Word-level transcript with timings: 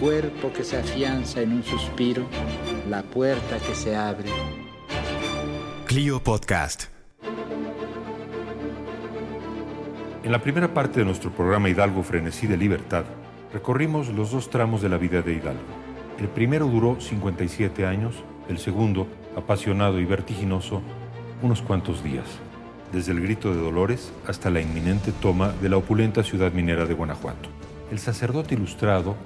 Cuerpo 0.00 0.50
que 0.50 0.64
se 0.64 0.78
afianza 0.78 1.42
en 1.42 1.52
un 1.52 1.62
suspiro, 1.62 2.26
la 2.88 3.02
puerta 3.02 3.58
que 3.58 3.74
se 3.74 3.94
abre. 3.94 4.30
Clio 5.84 6.22
Podcast. 6.22 6.84
En 10.24 10.32
la 10.32 10.40
primera 10.40 10.72
parte 10.72 11.00
de 11.00 11.04
nuestro 11.04 11.30
programa 11.30 11.68
Hidalgo 11.68 12.02
Frenesí 12.02 12.46
de 12.46 12.56
Libertad, 12.56 13.04
recorrimos 13.52 14.08
los 14.08 14.30
dos 14.30 14.48
tramos 14.48 14.80
de 14.80 14.88
la 14.88 14.96
vida 14.96 15.20
de 15.20 15.34
Hidalgo. 15.34 15.60
El 16.18 16.28
primero 16.28 16.66
duró 16.66 16.98
57 16.98 17.84
años, 17.84 18.14
el 18.48 18.58
segundo, 18.58 19.06
apasionado 19.36 20.00
y 20.00 20.06
vertiginoso, 20.06 20.80
unos 21.42 21.60
cuantos 21.60 22.02
días, 22.02 22.26
desde 22.90 23.12
el 23.12 23.20
grito 23.20 23.54
de 23.54 23.60
Dolores 23.60 24.12
hasta 24.26 24.48
la 24.48 24.62
inminente 24.62 25.12
toma 25.12 25.52
de 25.60 25.68
la 25.68 25.76
opulenta 25.76 26.22
ciudad 26.22 26.52
minera 26.52 26.86
de 26.86 26.94
Guanajuato. 26.94 27.50
El 27.90 27.98
sacerdote 27.98 28.54
ilustrado, 28.54 29.16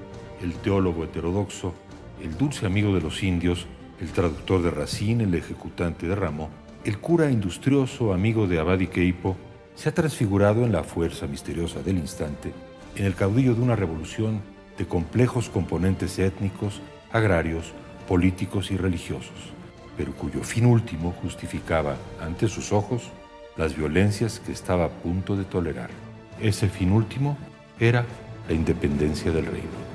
el 0.42 0.54
teólogo 0.54 1.04
heterodoxo, 1.04 1.74
el 2.22 2.36
dulce 2.36 2.66
amigo 2.66 2.94
de 2.94 3.00
los 3.00 3.22
indios, 3.22 3.66
el 4.00 4.10
traductor 4.10 4.62
de 4.62 4.70
Racine, 4.70 5.24
el 5.24 5.34
ejecutante 5.34 6.06
de 6.06 6.14
Ramón, 6.14 6.48
el 6.84 6.98
cura 6.98 7.30
industrioso 7.30 8.12
amigo 8.12 8.46
de 8.46 8.58
Abadi 8.58 8.88
Keipo, 8.88 9.36
se 9.74 9.88
ha 9.88 9.94
transfigurado 9.94 10.64
en 10.64 10.72
la 10.72 10.84
fuerza 10.84 11.26
misteriosa 11.26 11.82
del 11.82 11.98
instante, 11.98 12.52
en 12.96 13.06
el 13.06 13.14
caudillo 13.14 13.54
de 13.54 13.62
una 13.62 13.76
revolución 13.76 14.40
de 14.78 14.86
complejos 14.86 15.48
componentes 15.48 16.18
étnicos, 16.18 16.80
agrarios, 17.12 17.72
políticos 18.08 18.70
y 18.70 18.76
religiosos, 18.76 19.52
pero 19.96 20.12
cuyo 20.12 20.42
fin 20.42 20.66
último 20.66 21.14
justificaba 21.22 21.96
ante 22.20 22.48
sus 22.48 22.72
ojos 22.72 23.10
las 23.56 23.76
violencias 23.76 24.40
que 24.40 24.52
estaba 24.52 24.86
a 24.86 24.90
punto 24.90 25.36
de 25.36 25.44
tolerar. 25.44 25.90
Ese 26.40 26.68
fin 26.68 26.90
último 26.90 27.38
era 27.78 28.04
la 28.48 28.54
independencia 28.54 29.30
del 29.30 29.46
reino. 29.46 29.93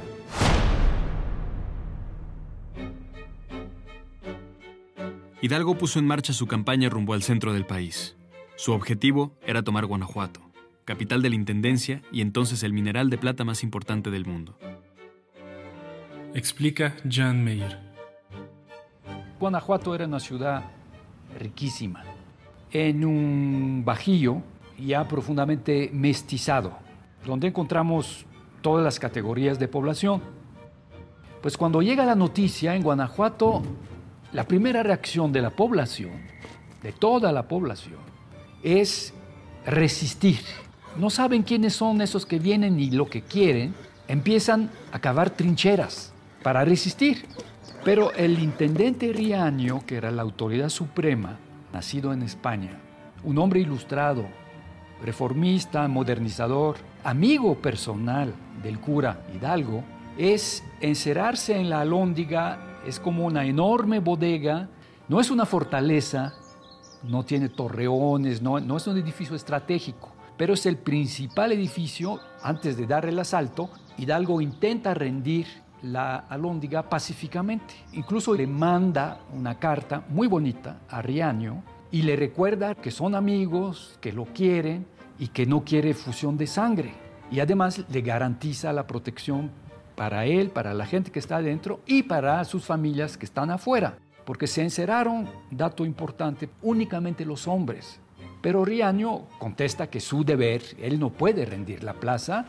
Hidalgo 5.41 5.77
puso 5.77 5.99
en 5.99 6.05
marcha 6.05 6.33
su 6.33 6.47
campaña 6.47 6.89
rumbo 6.89 7.13
al 7.13 7.23
centro 7.23 7.53
del 7.53 7.65
país. 7.65 8.17
Su 8.57 8.73
objetivo 8.73 9.37
era 9.45 9.63
tomar 9.63 9.85
Guanajuato, 9.85 10.41
capital 10.83 11.21
de 11.21 11.29
la 11.29 11.35
Intendencia 11.35 12.01
y 12.11 12.19
entonces 12.19 12.61
el 12.61 12.73
mineral 12.73 13.09
de 13.09 13.17
plata 13.17 13.45
más 13.45 13.63
importante 13.63 14.11
del 14.11 14.25
mundo. 14.25 14.57
Explica 16.33 16.97
Jan 17.09 17.41
Meyer. 17.41 17.79
Guanajuato 19.39 19.95
era 19.95 20.07
una 20.07 20.19
ciudad 20.19 20.65
riquísima, 21.39 22.03
en 22.71 23.05
un 23.05 23.83
bajío 23.85 24.43
ya 24.77 25.07
profundamente 25.07 25.89
mestizado, 25.93 26.77
donde 27.25 27.47
encontramos 27.47 28.25
todas 28.61 28.83
las 28.83 28.99
categorías 28.99 29.57
de 29.57 29.69
población. 29.69 30.21
Pues 31.41 31.55
cuando 31.55 31.81
llega 31.81 32.05
la 32.05 32.15
noticia 32.15 32.75
en 32.75 32.83
Guanajuato, 32.83 33.63
la 34.31 34.43
primera 34.43 34.83
reacción 34.83 35.31
de 35.31 35.41
la 35.41 35.49
población, 35.49 36.11
de 36.83 36.91
toda 36.91 37.31
la 37.31 37.47
población, 37.47 37.99
es 38.63 39.13
resistir. 39.65 40.39
No 40.97 41.09
saben 41.09 41.43
quiénes 41.43 41.73
son 41.73 42.01
esos 42.01 42.25
que 42.25 42.39
vienen 42.39 42.77
ni 42.77 42.91
lo 42.91 43.09
que 43.09 43.21
quieren, 43.21 43.73
empiezan 44.07 44.69
a 44.91 44.99
cavar 44.99 45.29
trincheras 45.29 46.13
para 46.43 46.65
resistir. 46.65 47.25
Pero 47.83 48.11
el 48.13 48.39
intendente 48.39 49.13
Riaño, 49.13 49.85
que 49.85 49.95
era 49.95 50.11
la 50.11 50.21
autoridad 50.21 50.69
suprema, 50.69 51.37
nacido 51.71 52.11
en 52.11 52.23
España, 52.23 52.77
un 53.23 53.37
hombre 53.37 53.61
ilustrado, 53.61 54.25
reformista, 55.03 55.87
modernizador, 55.87 56.77
amigo 57.03 57.55
personal 57.55 58.33
del 58.61 58.79
cura 58.79 59.21
Hidalgo, 59.33 59.83
es 60.17 60.63
encerrarse 60.81 61.57
en 61.57 61.69
la 61.69 61.81
alhóndiga, 61.81 62.68
es 62.85 62.99
como 62.99 63.25
una 63.25 63.45
enorme 63.45 63.99
bodega, 63.99 64.69
no 65.07 65.19
es 65.19 65.31
una 65.31 65.45
fortaleza, 65.45 66.33
no 67.03 67.23
tiene 67.23 67.49
torreones, 67.49 68.41
no, 68.41 68.57
es 68.57 68.87
un 68.87 68.97
edificio 68.97 69.35
estratégico, 69.35 70.11
pero 70.37 70.53
es 70.53 70.65
el 70.65 70.77
principal 70.77 71.51
edificio. 71.51 72.19
Antes 72.43 72.77
de 72.77 72.85
dar 72.85 73.05
el 73.05 73.19
asalto, 73.19 73.69
Hidalgo 73.97 74.41
intenta 74.41 74.93
rendir 74.93 75.47
la 75.81 76.17
alhóndiga 76.17 76.89
pacíficamente. 76.89 77.73
Incluso 77.93 78.33
le 78.33 78.47
manda 78.47 79.21
una 79.33 79.57
carta 79.57 80.03
muy 80.09 80.27
bonita 80.27 80.81
a 80.89 81.01
Riaño 81.01 81.63
y 81.91 82.01
le 82.01 82.15
recuerda 82.15 82.75
que 82.75 82.91
son 82.91 83.15
amigos, 83.15 83.97
que 84.01 84.11
lo 84.11 84.25
quieren 84.25 84.85
y 85.17 85.29
que 85.29 85.45
no 85.45 85.63
quiere 85.63 85.93
fusión 85.93 86.37
de 86.37 86.47
sangre. 86.47 86.93
Y 87.31 87.39
además 87.39 87.83
le 87.89 88.01
garantiza 88.01 88.73
la 88.73 88.87
protección 88.87 89.51
para 89.99 90.25
él, 90.25 90.49
para 90.49 90.73
la 90.73 90.85
gente 90.85 91.11
que 91.11 91.19
está 91.19 91.35
adentro 91.35 91.81
y 91.85 92.03
para 92.03 92.45
sus 92.45 92.63
familias 92.63 93.17
que 93.17 93.25
están 93.25 93.51
afuera. 93.51 93.97
Porque 94.23 94.47
se 94.47 94.61
encerraron, 94.61 95.27
dato 95.51 95.83
importante, 95.83 96.47
únicamente 96.61 97.25
los 97.25 97.49
hombres. 97.49 97.99
Pero 98.41 98.63
Riaño 98.63 99.23
contesta 99.39 99.87
que 99.87 99.99
su 99.99 100.23
deber, 100.23 100.61
él 100.81 101.01
no 101.01 101.09
puede 101.09 101.45
rendir 101.45 101.83
la 101.83 101.95
plaza, 101.95 102.45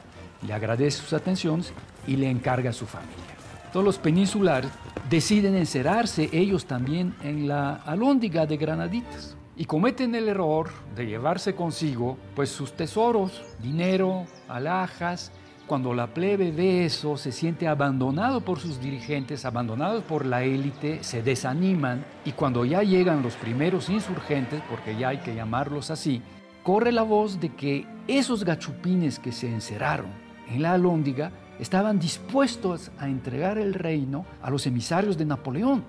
le 0.46 0.52
agradece 0.52 0.98
sus 0.98 1.12
atenciones 1.12 1.72
y 2.06 2.14
le 2.14 2.30
encarga 2.30 2.70
a 2.70 2.72
su 2.72 2.86
familia. 2.86 3.34
Todos 3.72 3.84
los 3.84 3.98
peninsulares 3.98 4.70
deciden 5.08 5.56
encerrarse 5.56 6.30
ellos 6.32 6.66
también 6.66 7.16
en 7.24 7.48
la 7.48 7.74
alhóndiga 7.84 8.46
de 8.46 8.58
Granaditas 8.58 9.36
y 9.56 9.64
cometen 9.64 10.14
el 10.14 10.28
error 10.28 10.70
de 10.94 11.04
llevarse 11.04 11.56
consigo 11.56 12.16
pues 12.36 12.50
sus 12.50 12.74
tesoros, 12.74 13.42
dinero, 13.60 14.24
alhajas. 14.46 15.32
Cuando 15.70 15.94
la 15.94 16.08
plebe 16.08 16.50
ve 16.50 16.84
eso, 16.84 17.16
se 17.16 17.30
siente 17.30 17.68
abandonado 17.68 18.40
por 18.40 18.58
sus 18.58 18.80
dirigentes, 18.80 19.44
abandonados 19.44 20.02
por 20.02 20.26
la 20.26 20.42
élite, 20.42 21.04
se 21.04 21.22
desaniman 21.22 22.04
y 22.24 22.32
cuando 22.32 22.64
ya 22.64 22.82
llegan 22.82 23.22
los 23.22 23.36
primeros 23.36 23.88
insurgentes, 23.88 24.60
porque 24.68 24.96
ya 24.96 25.10
hay 25.10 25.18
que 25.18 25.32
llamarlos 25.32 25.92
así, 25.92 26.22
corre 26.64 26.90
la 26.90 27.04
voz 27.04 27.38
de 27.38 27.50
que 27.50 27.86
esos 28.08 28.42
gachupines 28.42 29.20
que 29.20 29.30
se 29.30 29.46
encerraron 29.46 30.08
en 30.48 30.62
la 30.62 30.72
alhóndiga 30.72 31.30
estaban 31.60 32.00
dispuestos 32.00 32.90
a 32.98 33.06
entregar 33.06 33.56
el 33.56 33.72
reino 33.72 34.26
a 34.42 34.50
los 34.50 34.66
emisarios 34.66 35.16
de 35.16 35.26
Napoleón. 35.26 35.84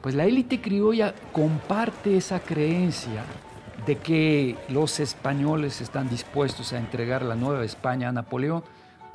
Pues 0.00 0.14
la 0.14 0.24
élite 0.24 0.62
criolla 0.62 1.14
comparte 1.32 2.16
esa 2.16 2.40
creencia 2.40 3.22
de 3.86 3.96
que 3.96 4.56
los 4.70 4.98
españoles 4.98 5.82
están 5.82 6.08
dispuestos 6.08 6.72
a 6.72 6.78
entregar 6.78 7.20
la 7.20 7.34
Nueva 7.34 7.66
España 7.66 8.08
a 8.08 8.12
Napoleón, 8.12 8.64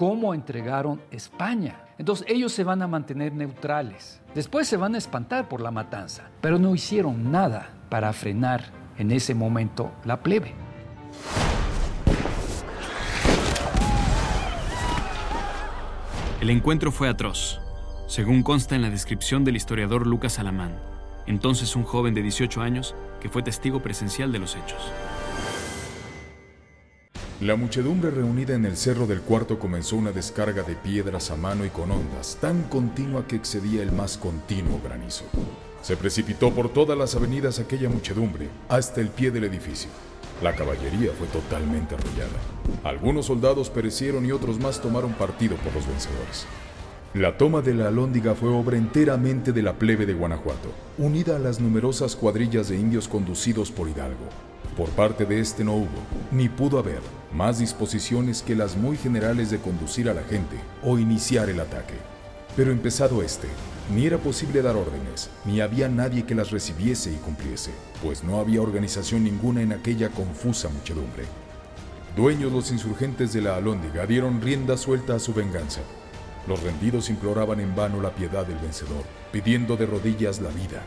como 0.02 0.34
entregaron 0.34 1.00
España. 1.12 1.86
Entonces 2.00 2.26
ellos 2.28 2.52
se 2.52 2.64
van 2.64 2.82
a 2.82 2.88
mantener 2.88 3.34
neutrales. 3.34 4.20
Después 4.34 4.68
se 4.68 4.76
van 4.76 4.96
a 4.96 4.98
espantar 4.98 5.48
por 5.48 5.62
la 5.62 5.70
matanza, 5.70 6.32
pero 6.42 6.58
no 6.58 6.74
hicieron 6.74 7.32
nada 7.32 7.70
para 7.88 8.12
frenar 8.12 8.64
en 8.98 9.12
ese 9.12 9.36
momento 9.36 9.92
la 10.04 10.24
plebe. 10.24 10.56
El 16.42 16.50
encuentro 16.50 16.92
fue 16.92 17.08
atroz, 17.08 17.62
según 18.08 18.42
consta 18.42 18.76
en 18.76 18.82
la 18.82 18.90
descripción 18.90 19.44
del 19.44 19.56
historiador 19.56 20.08
Lucas 20.08 20.40
Alamán, 20.40 20.80
entonces 21.28 21.76
un 21.76 21.84
joven 21.84 22.16
de 22.16 22.24
18 22.24 22.60
años 22.64 22.96
que 23.20 23.30
fue 23.30 23.44
testigo 23.44 23.84
presencial 23.84 24.32
de 24.32 24.40
los 24.40 24.56
hechos. 24.56 24.82
La 27.42 27.56
muchedumbre 27.56 28.12
reunida 28.12 28.54
en 28.54 28.66
el 28.66 28.78
cerro 28.78 29.08
del 29.08 29.22
cuarto 29.22 29.58
comenzó 29.58 29.96
una 29.96 30.12
descarga 30.12 30.62
de 30.62 30.76
piedras 30.76 31.32
a 31.32 31.36
mano 31.36 31.66
y 31.66 31.70
con 31.70 31.90
ondas 31.90 32.38
tan 32.40 32.62
continua 32.70 33.26
que 33.26 33.36
excedía 33.36 33.82
el 33.82 33.92
más 33.92 34.16
continuo 34.16 34.80
granizo. 34.84 35.24
Se 35.82 35.98
precipitó 35.98 36.52
por 36.52 36.70
todas 36.70 36.96
las 36.96 37.16
avenidas 37.16 37.58
aquella 37.58 37.90
muchedumbre 37.90 38.48
hasta 38.70 39.02
el 39.02 39.08
pie 39.08 39.32
del 39.32 39.46
edificio. 39.46 39.90
La 40.44 40.56
caballería 40.56 41.14
fue 41.18 41.26
totalmente 41.30 41.96
arrollada. 41.96 42.40
Algunos 42.84 43.26
soldados 43.26 43.72
perecieron 43.72 44.24
y 44.24 44.32
otros 44.32 44.60
más 44.60 44.80
tomaron 44.80 45.14
partido 45.14 45.56
por 45.56 45.74
los 45.74 45.88
vencedores. 45.88 46.46
La 47.16 47.40
toma 47.40 47.64
de 47.64 47.74
la 47.74 47.88
Alhóndiga 47.88 48.36
fue 48.36 48.50
obra 48.50 48.78
enteramente 48.78 49.52
de 49.52 49.64
la 49.64 49.74
plebe 49.74 50.06
de 50.06 50.14
Guanajuato, 50.14 50.70
unida 51.00 51.38
a 51.38 51.40
las 51.40 51.60
numerosas 51.60 52.16
cuadrillas 52.16 52.70
de 52.70 52.78
indios 52.78 53.08
conducidos 53.08 53.72
por 53.72 53.90
Hidalgo. 53.90 54.30
Por 54.78 54.90
parte 54.90 55.26
de 55.26 55.40
este 55.40 55.66
no 55.66 55.76
hubo, 55.76 55.90
ni 56.32 56.48
pudo 56.48 56.80
haber, 56.80 57.02
más 57.34 57.60
disposiciones 57.60 58.42
que 58.42 58.56
las 58.56 58.78
muy 58.78 58.96
generales 58.96 59.52
de 59.52 59.60
conducir 59.60 60.10
a 60.10 60.14
la 60.14 60.24
gente 60.24 60.56
o 60.82 60.98
iniciar 60.98 61.50
el 61.50 61.60
ataque. 61.60 61.96
Pero 62.56 62.72
empezado 62.72 63.22
este, 63.22 63.50
ni 63.94 64.06
era 64.06 64.18
posible 64.18 64.62
dar 64.62 64.78
órdenes, 64.78 65.30
ni 65.46 65.60
había 65.60 65.90
nadie 65.90 66.24
que 66.24 66.36
las 66.36 66.52
recibiese 66.52 67.12
y 67.12 67.18
cumpliese, 67.18 67.72
pues 68.02 68.24
no 68.24 68.40
había 68.40 68.62
organización 68.62 69.26
ninguna 69.26 69.62
en 69.62 69.74
aquella 69.74 70.10
confusa 70.10 70.70
muchedumbre. 70.70 71.26
Dueños 72.16 72.52
los 72.52 72.72
insurgentes 72.72 73.34
de 73.34 73.42
la 73.42 73.56
Alhóndiga 73.56 74.06
dieron 74.06 74.42
rienda 74.42 74.78
suelta 74.78 75.16
a 75.16 75.20
su 75.20 75.34
venganza. 75.34 75.82
Los 76.48 76.64
rendidos 76.64 77.10
imploraban 77.10 77.60
en 77.60 77.76
vano 77.76 78.02
la 78.02 78.16
piedad 78.16 78.46
del 78.46 78.58
vencedor, 78.58 79.04
pidiendo 79.32 79.76
de 79.76 79.86
rodillas 79.86 80.40
la 80.40 80.50
vida. 80.50 80.82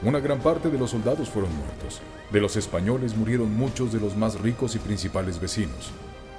Una 0.00 0.20
gran 0.20 0.38
parte 0.38 0.70
de 0.70 0.78
los 0.78 0.90
soldados 0.90 1.28
fueron 1.28 1.50
muertos. 1.56 2.00
De 2.30 2.40
los 2.40 2.54
españoles 2.54 3.16
murieron 3.16 3.52
muchos 3.52 3.92
de 3.92 3.98
los 3.98 4.16
más 4.16 4.40
ricos 4.40 4.76
y 4.76 4.78
principales 4.78 5.40
vecinos. 5.40 5.90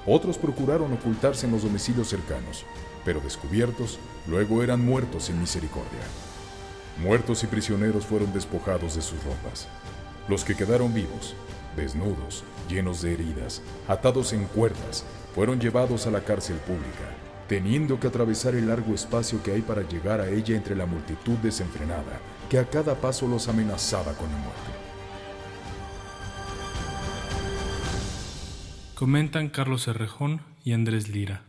Otros 0.06 0.38
procuraron 0.38 0.90
ocultarse 0.94 1.44
en 1.44 1.52
los 1.52 1.62
domicilios 1.64 2.08
cercanos, 2.08 2.64
pero 3.04 3.20
descubiertos, 3.20 3.98
luego 4.26 4.62
eran 4.62 4.82
muertos 4.82 5.24
sin 5.24 5.38
misericordia. 5.38 6.00
Muertos 7.02 7.44
y 7.44 7.48
prisioneros 7.48 8.06
fueron 8.06 8.32
despojados 8.32 8.94
de 8.94 9.02
sus 9.02 9.22
ropas. 9.24 9.68
Los 10.26 10.42
que 10.42 10.54
quedaron 10.54 10.94
vivos, 10.94 11.34
desnudos, 11.76 12.44
llenos 12.66 13.02
de 13.02 13.12
heridas, 13.12 13.60
atados 13.88 14.32
en 14.32 14.46
cuerdas, 14.46 15.04
fueron 15.34 15.60
llevados 15.60 16.06
a 16.06 16.10
la 16.10 16.20
cárcel 16.20 16.56
pública, 16.56 17.14
teniendo 17.46 18.00
que 18.00 18.06
atravesar 18.06 18.54
el 18.54 18.68
largo 18.68 18.94
espacio 18.94 19.42
que 19.42 19.52
hay 19.52 19.60
para 19.60 19.86
llegar 19.86 20.22
a 20.22 20.30
ella 20.30 20.56
entre 20.56 20.74
la 20.74 20.86
multitud 20.86 21.36
desenfrenada, 21.42 22.20
que 22.50 22.58
a 22.58 22.68
cada 22.68 22.96
paso 22.96 23.28
los 23.28 23.48
amenazaba 23.48 24.12
con 24.14 24.28
la 24.28 24.36
muerte. 24.36 24.70
Comentan 28.96 29.48
Carlos 29.48 29.86
Herrejón 29.86 30.42
y 30.64 30.72
Andrés 30.72 31.08
Lira. 31.08 31.42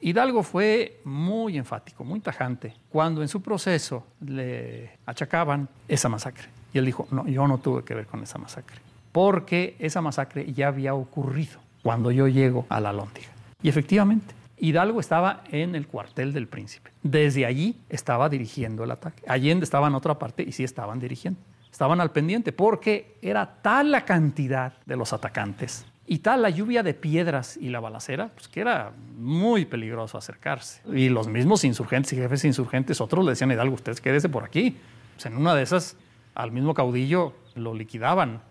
Hidalgo 0.00 0.42
fue 0.42 1.00
muy 1.04 1.56
enfático, 1.56 2.02
muy 2.02 2.18
tajante, 2.18 2.74
cuando 2.90 3.22
en 3.22 3.28
su 3.28 3.40
proceso 3.40 4.04
le 4.20 4.98
achacaban 5.06 5.68
esa 5.86 6.08
masacre. 6.08 6.48
Y 6.74 6.78
él 6.78 6.84
dijo, 6.84 7.06
no, 7.12 7.28
yo 7.28 7.46
no 7.46 7.58
tuve 7.58 7.84
que 7.84 7.94
ver 7.94 8.06
con 8.06 8.24
esa 8.24 8.38
masacre, 8.38 8.78
porque 9.12 9.76
esa 9.78 10.00
masacre 10.00 10.52
ya 10.52 10.66
había 10.66 10.94
ocurrido 10.94 11.60
cuando 11.84 12.10
yo 12.10 12.26
llego 12.26 12.66
a 12.68 12.80
la 12.80 12.92
Lóndiga. 12.92 13.28
Y 13.62 13.68
efectivamente, 13.68 14.34
Hidalgo 14.58 15.00
estaba 15.00 15.42
en 15.50 15.74
el 15.74 15.86
cuartel 15.86 16.32
del 16.32 16.46
príncipe. 16.46 16.90
Desde 17.02 17.46
allí 17.46 17.80
estaba 17.88 18.28
dirigiendo 18.28 18.84
el 18.84 18.90
ataque. 18.90 19.22
Allende 19.26 19.64
estaba 19.64 19.88
en 19.88 19.94
otra 19.94 20.18
parte 20.18 20.42
y 20.42 20.52
sí 20.52 20.64
estaban 20.64 21.00
dirigiendo. 21.00 21.40
Estaban 21.70 22.00
al 22.00 22.12
pendiente 22.12 22.52
porque 22.52 23.16
era 23.22 23.60
tal 23.62 23.90
la 23.90 24.04
cantidad 24.04 24.74
de 24.84 24.96
los 24.96 25.12
atacantes 25.12 25.86
y 26.06 26.18
tal 26.18 26.42
la 26.42 26.50
lluvia 26.50 26.82
de 26.82 26.94
piedras 26.94 27.56
y 27.56 27.70
la 27.70 27.80
balacera, 27.80 28.28
pues 28.34 28.48
que 28.48 28.60
era 28.60 28.92
muy 29.16 29.64
peligroso 29.64 30.18
acercarse. 30.18 30.82
Y 30.92 31.08
los 31.08 31.28
mismos 31.28 31.64
insurgentes 31.64 32.12
y 32.12 32.16
jefes 32.16 32.44
insurgentes, 32.44 33.00
otros 33.00 33.24
le 33.24 33.30
decían 33.30 33.50
Hidalgo, 33.50 33.74
ustedes 33.74 34.00
quédese 34.00 34.28
por 34.28 34.44
aquí. 34.44 34.76
Pues 35.14 35.26
en 35.26 35.36
una 35.36 35.54
de 35.54 35.62
esas, 35.62 35.96
al 36.34 36.52
mismo 36.52 36.74
caudillo 36.74 37.32
lo 37.54 37.74
liquidaban. 37.74 38.42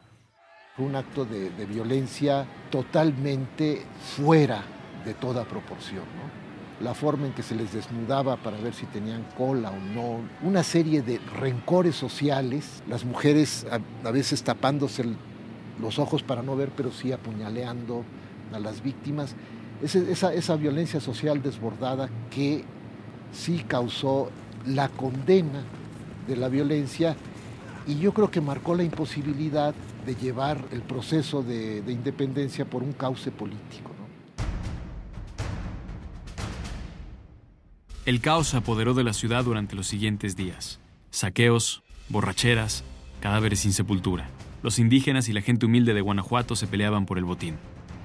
Fue 0.75 0.85
un 0.85 0.95
acto 0.95 1.25
de 1.25 1.65
violencia 1.67 2.45
totalmente 2.71 3.83
fuera 4.15 4.63
de 5.05 5.13
toda 5.13 5.43
proporción. 5.45 6.03
¿no? 6.03 6.83
La 6.83 6.93
forma 6.93 7.27
en 7.27 7.33
que 7.33 7.43
se 7.43 7.55
les 7.55 7.73
desnudaba 7.73 8.37
para 8.37 8.57
ver 8.57 8.73
si 8.73 8.85
tenían 8.87 9.23
cola 9.37 9.71
o 9.71 9.79
no, 9.93 10.19
una 10.41 10.63
serie 10.63 11.01
de 11.01 11.19
rencores 11.39 11.95
sociales, 11.95 12.81
las 12.89 13.05
mujeres 13.05 13.67
a, 13.69 14.11
veces 14.11 14.43
tapándose 14.43 15.05
los 15.79 15.99
ojos 15.99 16.23
para 16.23 16.41
no 16.41 16.55
ver, 16.55 16.71
pero 16.75 16.91
sí 16.91 17.11
apuñaleando 17.11 18.03
a 18.53 18.59
las 18.59 18.81
víctimas. 18.81 19.35
Esa, 19.83 20.55
violencia 20.55 20.99
social 20.99 21.41
desbordada 21.41 22.09
que 22.29 22.63
sí 23.31 23.63
causó 23.67 24.29
la 24.65 24.89
condena 24.89 25.63
de 26.27 26.35
la 26.35 26.49
violencia 26.49 27.15
y 27.87 27.97
yo 27.97 28.13
creo 28.13 28.29
que 28.29 28.41
marcó 28.41 28.75
la 28.75 28.83
imposibilidad 28.83 29.73
de 30.05 30.15
llevar 30.15 30.63
el 30.71 30.81
proceso 30.81 31.41
de 31.41 31.83
independencia 31.87 32.65
por 32.65 32.83
un 32.83 32.93
cauce 32.93 33.31
político. 33.31 33.90
El 38.03 38.19
caos 38.19 38.47
se 38.47 38.57
apoderó 38.57 38.95
de 38.95 39.03
la 39.03 39.13
ciudad 39.13 39.43
durante 39.43 39.75
los 39.75 39.85
siguientes 39.85 40.35
días. 40.35 40.79
Saqueos, 41.11 41.83
borracheras, 42.09 42.83
cadáveres 43.19 43.59
sin 43.59 43.73
sepultura. 43.73 44.27
Los 44.63 44.79
indígenas 44.79 45.29
y 45.29 45.33
la 45.33 45.41
gente 45.41 45.67
humilde 45.67 45.93
de 45.93 46.01
Guanajuato 46.01 46.55
se 46.55 46.65
peleaban 46.65 47.05
por 47.05 47.19
el 47.19 47.25
botín. 47.25 47.57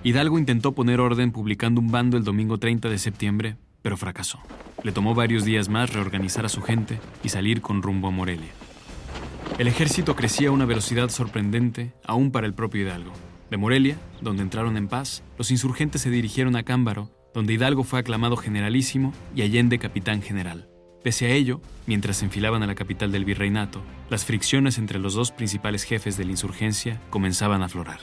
Hidalgo 0.04 0.38
intentó 0.38 0.72
poner 0.72 1.00
orden 1.00 1.32
publicando 1.32 1.81
un 1.81 1.90
bando 1.90 2.19
el 2.19 2.25
domingo 2.25 2.58
30 2.58 2.90
de 2.90 2.98
septiembre, 2.98 3.56
pero 3.81 3.96
fracasó. 3.96 4.38
Le 4.82 4.93
tomó 4.93 5.14
varios 5.14 5.46
días 5.46 5.70
más 5.70 5.94
reorganizar 5.94 6.44
a 6.44 6.50
su 6.50 6.60
gente 6.60 7.00
y 7.25 7.31
salir 7.31 7.62
con 7.62 7.81
rumbo 7.81 8.08
a 8.08 8.10
Morelia. 8.10 8.52
El 9.56 9.66
ejército 9.66 10.14
crecía 10.14 10.50
a 10.50 10.52
una 10.52 10.66
velocidad 10.66 11.08
sorprendente, 11.08 11.94
aún 12.04 12.32
para 12.32 12.46
el 12.46 12.52
propio 12.52 12.82
Hidalgo. 12.82 13.12
De 13.50 13.56
Morelia, 13.56 13.96
donde 14.20 14.43
entraron 14.43 14.76
en 14.76 14.88
paz, 14.88 15.22
los 15.38 15.50
insurgentes 15.50 16.02
se 16.02 16.10
dirigieron 16.10 16.54
a 16.56 16.64
Cámbaro, 16.64 17.10
donde 17.37 17.53
Hidalgo 17.53 17.85
fue 17.85 17.99
aclamado 17.99 18.38
generalísimo 18.38 19.12
y 19.35 19.43
Allende 19.43 19.79
capitán 19.79 20.23
general. 20.23 20.71
Pese 21.05 21.27
a 21.27 21.29
ello, 21.29 21.61
mientras 21.85 22.17
se 22.17 22.25
enfilaban 22.25 22.62
a 22.62 22.67
la 22.67 22.75
capital 22.75 23.12
del 23.12 23.27
virreinato, 23.27 23.83
las 24.09 24.25
fricciones 24.25 24.79
entre 24.79 24.99
los 24.99 25.12
dos 25.12 25.33
principales 25.33 25.83
jefes 25.83 26.17
de 26.17 26.25
la 26.25 26.31
insurgencia 26.31 26.99
comenzaban 27.11 27.61
a 27.61 27.67
aflorar. 27.67 28.00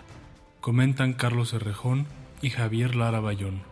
Comentan 0.62 1.14
Carlos 1.14 1.52
Herrejón 1.52 2.06
y 2.44 2.52
Javier 2.52 2.94
Lara 2.96 3.22
Bayón. 3.22 3.64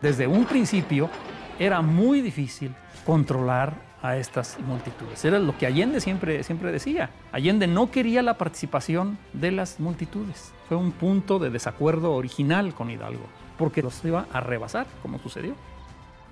Desde 0.00 0.26
un 0.26 0.46
principio 0.46 1.10
era 1.58 1.82
muy 1.82 2.22
difícil 2.22 2.74
controlar 3.04 3.92
a 4.00 4.16
estas 4.16 4.58
multitudes. 4.66 5.22
Era 5.26 5.38
lo 5.38 5.58
que 5.58 5.66
Allende 5.66 6.00
siempre, 6.00 6.42
siempre 6.42 6.72
decía. 6.72 7.10
Allende 7.32 7.66
no 7.66 7.90
quería 7.90 8.22
la 8.22 8.38
participación 8.38 9.18
de 9.34 9.52
las 9.52 9.78
multitudes. 9.78 10.54
Fue 10.68 10.78
un 10.78 10.90
punto 10.90 11.38
de 11.38 11.50
desacuerdo 11.50 12.14
original 12.14 12.74
con 12.74 12.90
Hidalgo, 12.90 13.28
porque 13.58 13.82
los 13.82 14.04
iba 14.04 14.26
a 14.32 14.40
rebasar, 14.40 14.86
como 15.02 15.18
sucedió. 15.18 15.54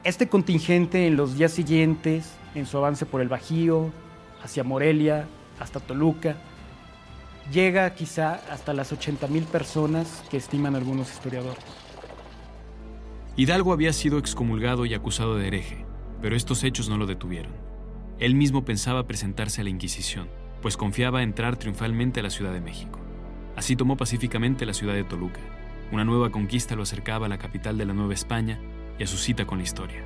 Este 0.04 0.28
contingente 0.28 1.06
en 1.06 1.16
los 1.16 1.36
días 1.36 1.52
siguientes, 1.52 2.34
en 2.54 2.66
su 2.66 2.78
avance 2.78 3.06
por 3.06 3.20
el 3.20 3.28
Bajío, 3.28 3.90
hacia 4.42 4.64
Morelia, 4.64 5.26
hasta 5.58 5.80
Toluca, 5.80 6.36
llega 7.52 7.94
quizá 7.94 8.40
hasta 8.50 8.72
las 8.72 8.92
80 8.92 9.26
mil 9.26 9.44
personas 9.44 10.24
que 10.30 10.36
estiman 10.36 10.74
algunos 10.74 11.10
historiadores. 11.12 11.62
Hidalgo 13.36 13.72
había 13.72 13.92
sido 13.92 14.18
excomulgado 14.18 14.86
y 14.86 14.94
acusado 14.94 15.36
de 15.36 15.46
hereje, 15.46 15.84
pero 16.20 16.36
estos 16.36 16.64
hechos 16.64 16.88
no 16.88 16.96
lo 16.96 17.06
detuvieron. 17.06 17.52
Él 18.18 18.34
mismo 18.34 18.64
pensaba 18.64 19.06
presentarse 19.06 19.60
a 19.60 19.64
la 19.64 19.70
Inquisición, 19.70 20.28
pues 20.60 20.76
confiaba 20.76 21.22
entrar 21.22 21.56
triunfalmente 21.56 22.20
a 22.20 22.22
la 22.22 22.30
Ciudad 22.30 22.52
de 22.52 22.60
México. 22.60 22.98
Así 23.56 23.76
tomó 23.76 23.96
pacíficamente 23.96 24.66
la 24.66 24.74
ciudad 24.74 24.94
de 24.94 25.04
Toluca. 25.04 25.40
Una 25.92 26.04
nueva 26.04 26.30
conquista 26.30 26.76
lo 26.76 26.84
acercaba 26.84 27.26
a 27.26 27.28
la 27.28 27.38
capital 27.38 27.76
de 27.76 27.84
la 27.84 27.92
Nueva 27.92 28.14
España 28.14 28.60
y 28.98 29.02
a 29.02 29.06
su 29.06 29.16
cita 29.16 29.44
con 29.44 29.58
la 29.58 29.64
historia. 29.64 30.04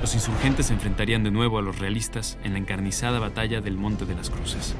Los 0.00 0.14
insurgentes 0.14 0.66
se 0.66 0.72
enfrentarían 0.72 1.22
de 1.22 1.30
nuevo 1.30 1.58
a 1.58 1.62
los 1.62 1.78
realistas 1.78 2.38
en 2.42 2.54
la 2.54 2.58
encarnizada 2.58 3.20
batalla 3.20 3.60
del 3.60 3.76
Monte 3.76 4.04
de 4.04 4.16
las 4.16 4.30
Cruces. 4.30 4.74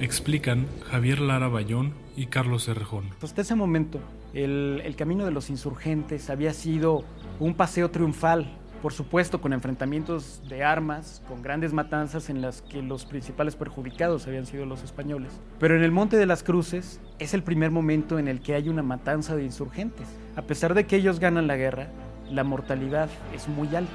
Explican 0.00 0.66
Javier 0.90 1.20
Lara 1.20 1.48
Bayón 1.48 1.92
y 2.16 2.26
Carlos 2.26 2.66
Herrejón. 2.68 3.10
Hasta 3.20 3.42
ese 3.42 3.54
momento, 3.54 4.00
el, 4.32 4.80
el 4.84 4.96
camino 4.96 5.26
de 5.26 5.32
los 5.32 5.50
insurgentes 5.50 6.30
había 6.30 6.54
sido 6.54 7.04
un 7.40 7.54
paseo 7.54 7.90
triunfal 7.90 8.56
por 8.82 8.92
supuesto 8.92 9.40
con 9.40 9.52
enfrentamientos 9.52 10.42
de 10.48 10.64
armas, 10.64 11.22
con 11.28 11.40
grandes 11.40 11.72
matanzas 11.72 12.28
en 12.28 12.42
las 12.42 12.62
que 12.62 12.82
los 12.82 13.06
principales 13.06 13.54
perjudicados 13.54 14.26
habían 14.26 14.44
sido 14.44 14.66
los 14.66 14.82
españoles. 14.82 15.40
Pero 15.60 15.76
en 15.76 15.84
el 15.84 15.92
Monte 15.92 16.16
de 16.16 16.26
las 16.26 16.42
Cruces 16.42 17.00
es 17.20 17.32
el 17.32 17.44
primer 17.44 17.70
momento 17.70 18.18
en 18.18 18.26
el 18.26 18.40
que 18.40 18.54
hay 18.54 18.68
una 18.68 18.82
matanza 18.82 19.36
de 19.36 19.44
insurgentes. 19.44 20.08
A 20.34 20.42
pesar 20.42 20.74
de 20.74 20.84
que 20.84 20.96
ellos 20.96 21.20
ganan 21.20 21.46
la 21.46 21.56
guerra, 21.56 21.86
la 22.28 22.42
mortalidad 22.42 23.08
es 23.32 23.46
muy 23.48 23.68
alta. 23.76 23.92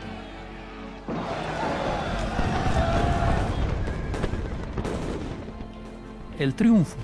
El 6.40 6.54
triunfo 6.54 6.98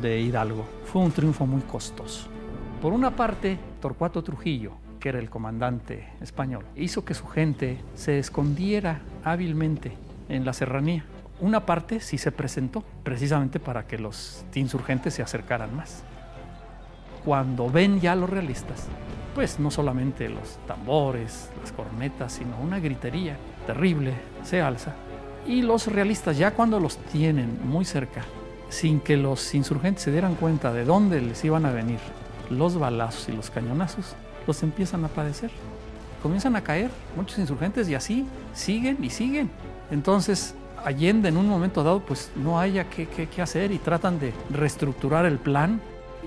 de 0.00 0.20
Hidalgo 0.20 0.68
fue 0.84 1.02
un 1.02 1.10
triunfo 1.10 1.46
muy 1.46 1.62
costoso. 1.62 2.28
Por 2.80 2.92
una 2.92 3.16
parte, 3.16 3.58
Torcuato 3.80 4.22
Trujillo, 4.22 4.74
que 4.98 5.08
era 5.10 5.18
el 5.18 5.30
comandante 5.30 6.08
español, 6.20 6.64
hizo 6.76 7.04
que 7.04 7.14
su 7.14 7.26
gente 7.26 7.78
se 7.94 8.18
escondiera 8.18 9.00
hábilmente 9.24 9.92
en 10.28 10.44
la 10.44 10.52
serranía. 10.52 11.04
Una 11.40 11.66
parte 11.66 12.00
sí 12.00 12.18
se 12.18 12.32
presentó, 12.32 12.82
precisamente 13.04 13.60
para 13.60 13.86
que 13.86 13.98
los 13.98 14.44
insurgentes 14.54 15.14
se 15.14 15.22
acercaran 15.22 15.74
más. 15.74 16.02
Cuando 17.24 17.70
ven 17.70 18.00
ya 18.00 18.16
los 18.16 18.28
realistas, 18.28 18.86
pues 19.34 19.60
no 19.60 19.70
solamente 19.70 20.28
los 20.28 20.58
tambores, 20.66 21.48
las 21.60 21.70
cornetas, 21.72 22.32
sino 22.32 22.58
una 22.60 22.80
gritería 22.80 23.36
terrible 23.66 24.14
se 24.42 24.60
alza. 24.60 24.94
Y 25.46 25.62
los 25.62 25.86
realistas 25.86 26.36
ya 26.36 26.52
cuando 26.52 26.80
los 26.80 26.96
tienen 26.96 27.60
muy 27.64 27.84
cerca, 27.84 28.22
sin 28.68 29.00
que 29.00 29.16
los 29.16 29.54
insurgentes 29.54 30.02
se 30.02 30.12
dieran 30.12 30.34
cuenta 30.34 30.72
de 30.72 30.84
dónde 30.84 31.20
les 31.20 31.44
iban 31.44 31.66
a 31.66 31.70
venir 31.70 32.00
los 32.50 32.78
balazos 32.78 33.28
y 33.28 33.32
los 33.32 33.50
cañonazos, 33.50 34.16
los 34.48 34.62
empiezan 34.64 35.04
a 35.04 35.08
padecer. 35.08 35.50
Comienzan 36.22 36.56
a 36.56 36.64
caer 36.64 36.90
muchos 37.14 37.38
insurgentes 37.38 37.88
y 37.88 37.94
así 37.94 38.26
siguen 38.54 38.98
y 39.04 39.10
siguen. 39.10 39.50
Entonces 39.92 40.56
Allende 40.84 41.28
en 41.28 41.36
un 41.36 41.48
momento 41.48 41.82
dado 41.82 42.00
pues 42.00 42.30
no 42.36 42.58
haya 42.58 42.88
qué, 42.88 43.06
qué 43.06 43.42
hacer 43.42 43.72
y 43.72 43.78
tratan 43.78 44.18
de 44.18 44.32
reestructurar 44.50 45.26
el 45.26 45.38
plan. 45.38 45.80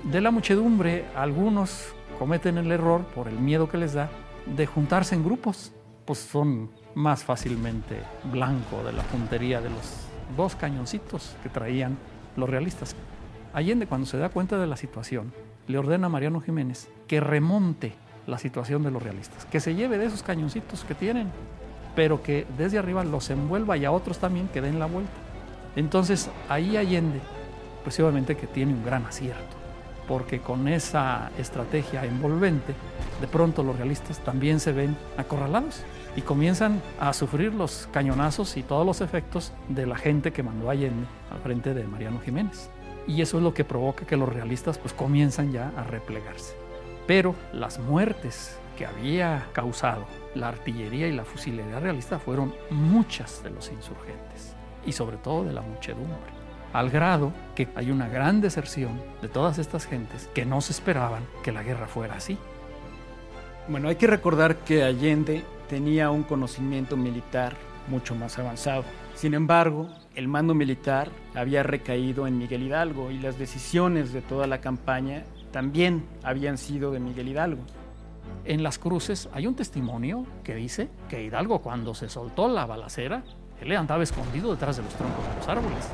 De 0.04 0.20
la 0.20 0.30
muchedumbre 0.30 1.06
algunos 1.16 1.94
cometen 2.18 2.58
el 2.58 2.70
error 2.70 3.02
por 3.14 3.28
el 3.28 3.38
miedo 3.38 3.68
que 3.68 3.78
les 3.78 3.94
da 3.94 4.10
de 4.46 4.66
juntarse 4.66 5.14
en 5.14 5.24
grupos, 5.24 5.72
pues 6.04 6.18
son 6.18 6.70
más 6.94 7.24
fácilmente 7.24 8.02
blanco 8.30 8.82
de 8.84 8.92
la 8.92 9.02
puntería 9.04 9.60
de 9.60 9.70
los 9.70 10.06
dos 10.36 10.54
cañoncitos 10.54 11.36
que 11.42 11.48
traían 11.48 11.96
los 12.36 12.48
realistas. 12.48 12.94
Allende 13.52 13.86
cuando 13.86 14.06
se 14.06 14.18
da 14.18 14.28
cuenta 14.28 14.58
de 14.58 14.66
la 14.66 14.76
situación 14.76 15.32
le 15.66 15.78
ordena 15.78 16.06
a 16.06 16.10
Mariano 16.10 16.40
Jiménez 16.40 16.88
que 17.06 17.20
remonte 17.20 17.94
la 18.26 18.38
situación 18.38 18.82
de 18.82 18.90
los 18.90 19.02
realistas, 19.02 19.44
que 19.46 19.60
se 19.60 19.74
lleve 19.74 19.98
de 19.98 20.06
esos 20.06 20.22
cañoncitos 20.22 20.84
que 20.84 20.94
tienen, 20.94 21.30
pero 21.94 22.22
que 22.22 22.46
desde 22.56 22.78
arriba 22.78 23.04
los 23.04 23.30
envuelva 23.30 23.76
y 23.76 23.84
a 23.84 23.92
otros 23.92 24.18
también 24.18 24.48
que 24.48 24.60
den 24.60 24.78
la 24.78 24.86
vuelta. 24.86 25.12
Entonces 25.76 26.30
ahí 26.48 26.76
Allende, 26.76 27.20
pues 27.82 27.98
obviamente 28.00 28.36
que 28.36 28.46
tiene 28.46 28.72
un 28.72 28.84
gran 28.84 29.04
acierto, 29.04 29.56
porque 30.06 30.40
con 30.40 30.68
esa 30.68 31.30
estrategia 31.38 32.04
envolvente, 32.04 32.74
de 33.20 33.26
pronto 33.26 33.62
los 33.62 33.76
realistas 33.76 34.18
también 34.20 34.60
se 34.60 34.72
ven 34.72 34.96
acorralados 35.16 35.82
y 36.16 36.22
comienzan 36.22 36.82
a 37.00 37.12
sufrir 37.12 37.54
los 37.54 37.88
cañonazos 37.92 38.56
y 38.56 38.62
todos 38.62 38.86
los 38.86 39.00
efectos 39.00 39.52
de 39.68 39.86
la 39.86 39.96
gente 39.96 40.32
que 40.32 40.42
mandó 40.42 40.70
Allende 40.70 41.06
al 41.30 41.38
frente 41.40 41.74
de 41.74 41.84
Mariano 41.84 42.20
Jiménez. 42.20 42.68
Y 43.06 43.20
eso 43.20 43.38
es 43.38 43.42
lo 43.42 43.52
que 43.52 43.64
provoca 43.64 44.06
que 44.06 44.16
los 44.16 44.28
realistas 44.28 44.78
pues 44.78 44.92
comienzan 44.92 45.52
ya 45.52 45.72
a 45.76 45.82
replegarse. 45.82 46.61
Pero 47.06 47.34
las 47.52 47.78
muertes 47.78 48.58
que 48.76 48.86
había 48.86 49.46
causado 49.52 50.06
la 50.34 50.48
artillería 50.48 51.08
y 51.08 51.12
la 51.12 51.24
fusilería 51.24 51.80
realista 51.80 52.18
fueron 52.18 52.54
muchas 52.70 53.42
de 53.42 53.50
los 53.50 53.70
insurgentes 53.70 54.54
y 54.86 54.92
sobre 54.92 55.16
todo 55.16 55.44
de 55.44 55.52
la 55.52 55.60
muchedumbre, 55.60 56.32
al 56.72 56.90
grado 56.90 57.32
que 57.54 57.68
hay 57.74 57.90
una 57.90 58.08
gran 58.08 58.40
deserción 58.40 59.00
de 59.20 59.28
todas 59.28 59.58
estas 59.58 59.86
gentes 59.86 60.28
que 60.34 60.44
no 60.46 60.60
se 60.60 60.72
esperaban 60.72 61.24
que 61.42 61.52
la 61.52 61.62
guerra 61.62 61.86
fuera 61.86 62.14
así. 62.14 62.38
Bueno, 63.68 63.88
hay 63.88 63.96
que 63.96 64.06
recordar 64.06 64.56
que 64.56 64.82
Allende 64.82 65.44
tenía 65.68 66.10
un 66.10 66.24
conocimiento 66.24 66.96
militar 66.96 67.54
mucho 67.88 68.14
más 68.14 68.38
avanzado. 68.38 68.84
Sin 69.14 69.34
embargo, 69.34 69.88
el 70.14 70.28
mando 70.28 70.54
militar 70.54 71.10
había 71.34 71.62
recaído 71.62 72.26
en 72.26 72.38
Miguel 72.38 72.64
Hidalgo 72.64 73.10
y 73.10 73.18
las 73.18 73.38
decisiones 73.38 74.12
de 74.12 74.20
toda 74.20 74.46
la 74.46 74.60
campaña 74.60 75.24
también 75.52 76.04
habían 76.22 76.58
sido 76.58 76.90
de 76.90 76.98
Miguel 76.98 77.28
Hidalgo. 77.28 77.62
En 78.44 78.62
las 78.62 78.78
cruces 78.78 79.28
hay 79.32 79.46
un 79.46 79.54
testimonio 79.54 80.26
que 80.42 80.54
dice 80.54 80.88
que 81.08 81.22
Hidalgo 81.22 81.60
cuando 81.60 81.94
se 81.94 82.08
soltó 82.08 82.48
la 82.48 82.66
balacera, 82.66 83.22
él 83.60 83.76
andaba 83.76 84.02
escondido 84.02 84.50
detrás 84.50 84.78
de 84.78 84.82
los 84.82 84.94
troncos 84.94 85.24
de 85.28 85.36
los 85.36 85.48
árboles. 85.48 85.88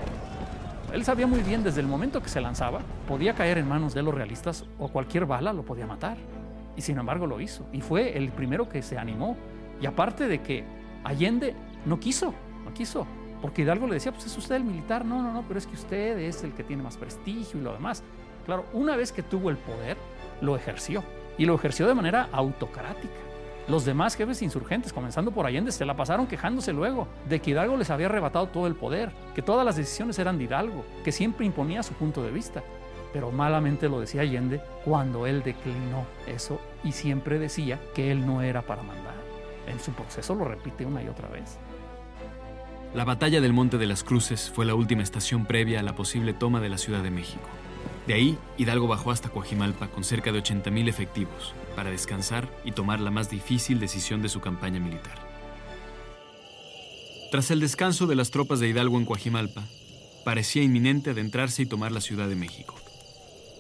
Él 0.92 1.04
sabía 1.04 1.26
muy 1.26 1.40
bien 1.40 1.62
desde 1.62 1.80
el 1.80 1.86
momento 1.86 2.22
que 2.22 2.30
se 2.30 2.40
lanzaba, 2.40 2.80
podía 3.06 3.34
caer 3.34 3.58
en 3.58 3.68
manos 3.68 3.92
de 3.92 4.02
los 4.02 4.14
realistas 4.14 4.64
o 4.78 4.88
cualquier 4.88 5.26
bala 5.26 5.52
lo 5.52 5.62
podía 5.62 5.86
matar. 5.86 6.16
Y 6.76 6.80
sin 6.80 6.96
embargo 6.98 7.26
lo 7.26 7.40
hizo. 7.40 7.66
Y 7.72 7.80
fue 7.82 8.16
el 8.16 8.30
primero 8.30 8.68
que 8.68 8.80
se 8.80 8.96
animó. 8.96 9.36
Y 9.82 9.86
aparte 9.86 10.28
de 10.28 10.40
que 10.40 10.64
Allende 11.04 11.54
no 11.84 12.00
quiso, 12.00 12.32
no 12.64 12.72
quiso. 12.72 13.06
Porque 13.42 13.62
Hidalgo 13.62 13.86
le 13.86 13.94
decía, 13.94 14.12
pues 14.12 14.26
es 14.26 14.38
usted 14.38 14.54
el 14.54 14.64
militar. 14.64 15.04
No, 15.04 15.22
no, 15.22 15.32
no, 15.32 15.42
pero 15.46 15.58
es 15.58 15.66
que 15.66 15.74
usted 15.74 16.18
es 16.18 16.42
el 16.44 16.52
que 16.54 16.64
tiene 16.64 16.82
más 16.82 16.96
prestigio 16.96 17.60
y 17.60 17.62
lo 17.62 17.72
demás. 17.72 18.02
Claro, 18.49 18.64
una 18.73 18.97
vez 18.97 19.12
que 19.12 19.23
tuvo 19.23 19.50
el 19.50 19.59
poder, 19.59 19.99
lo 20.40 20.57
ejerció. 20.57 21.05
Y 21.37 21.45
lo 21.45 21.55
ejerció 21.55 21.87
de 21.87 21.93
manera 21.93 22.31
autocrática. 22.33 23.12
Los 23.69 23.85
demás 23.85 24.14
jefes 24.14 24.40
insurgentes, 24.40 24.90
comenzando 24.90 25.33
por 25.33 25.45
Allende, 25.45 25.71
se 25.71 25.85
la 25.85 25.95
pasaron 25.95 26.26
quejándose 26.26 26.73
luego 26.73 27.09
de 27.28 27.43
que 27.43 27.50
Hidalgo 27.50 27.76
les 27.76 27.90
había 27.90 28.07
arrebatado 28.07 28.47
todo 28.47 28.67
el 28.67 28.75
poder, 28.75 29.12
que 29.35 29.43
todas 29.43 29.67
las 29.67 29.76
decisiones 29.76 30.19
eran 30.19 30.38
de 30.38 30.45
Hidalgo, 30.45 30.83
que 31.05 31.12
siempre 31.12 31.45
imponía 31.45 31.83
su 31.83 31.93
punto 31.93 32.23
de 32.23 32.31
vista. 32.31 32.62
Pero 33.12 33.31
malamente 33.31 33.87
lo 33.90 34.00
decía 34.00 34.23
Allende 34.23 34.62
cuando 34.83 35.26
él 35.26 35.43
declinó 35.43 36.07
eso 36.26 36.59
y 36.83 36.93
siempre 36.93 37.38
decía 37.38 37.78
que 37.95 38.11
él 38.11 38.26
no 38.26 38.40
era 38.40 38.62
para 38.62 38.83
mandar. 38.83 39.17
En 39.67 39.78
su 39.78 39.93
proceso 39.93 40.35
lo 40.35 40.47
repite 40.47 40.87
una 40.87 41.02
y 41.02 41.09
otra 41.09 41.28
vez. 41.28 41.59
La 42.95 43.05
batalla 43.05 43.43
del 43.43 43.52
Monte 43.52 43.76
de 43.76 43.87
las 43.87 44.05
Cruces 44.05 44.49
fue 44.49 44.64
la 44.64 44.75
última 44.75 45.02
estación 45.02 45.45
previa 45.45 45.81
a 45.81 45.83
la 45.83 45.95
posible 45.95 46.33
toma 46.33 46.61
de 46.61 46.71
la 46.71 46.78
Ciudad 46.78 47.02
de 47.02 47.11
México. 47.11 47.47
De 48.08 48.14
ahí, 48.14 48.38
Hidalgo 48.56 48.88
bajó 48.88 49.10
hasta 49.10 49.28
Coajimalpa 49.28 49.88
con 49.88 50.02
cerca 50.02 50.32
de 50.32 50.42
80.000 50.42 50.88
efectivos 50.88 51.52
para 51.76 51.90
descansar 51.90 52.48
y 52.64 52.72
tomar 52.72 53.00
la 53.00 53.10
más 53.10 53.28
difícil 53.28 53.80
decisión 53.80 54.22
de 54.22 54.30
su 54.30 54.40
campaña 54.40 54.80
militar. 54.80 55.18
Tras 57.30 57.50
el 57.50 57.60
descanso 57.60 58.06
de 58.06 58.14
las 58.14 58.30
tropas 58.30 58.60
de 58.60 58.68
Hidalgo 58.70 58.96
en 58.96 59.04
Coajimalpa, 59.04 59.62
parecía 60.24 60.62
inminente 60.62 61.10
adentrarse 61.10 61.60
y 61.60 61.66
tomar 61.66 61.92
la 61.92 62.00
Ciudad 62.00 62.30
de 62.30 62.34
México. 62.34 62.76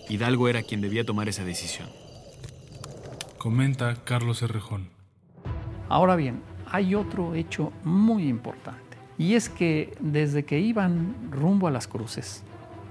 Hidalgo 0.08 0.48
era 0.48 0.62
quien 0.62 0.80
debía 0.80 1.04
tomar 1.04 1.28
esa 1.28 1.44
decisión. 1.44 1.90
Comenta 3.36 4.02
Carlos 4.02 4.40
Herrejón. 4.40 4.88
Ahora 5.90 6.16
bien, 6.16 6.42
hay 6.64 6.94
otro 6.94 7.34
hecho 7.34 7.70
muy 7.84 8.26
importante, 8.26 8.96
y 9.18 9.34
es 9.34 9.50
que 9.50 9.94
desde 10.00 10.46
que 10.46 10.58
iban 10.58 11.30
rumbo 11.30 11.68
a 11.68 11.70
las 11.70 11.86
cruces, 11.86 12.44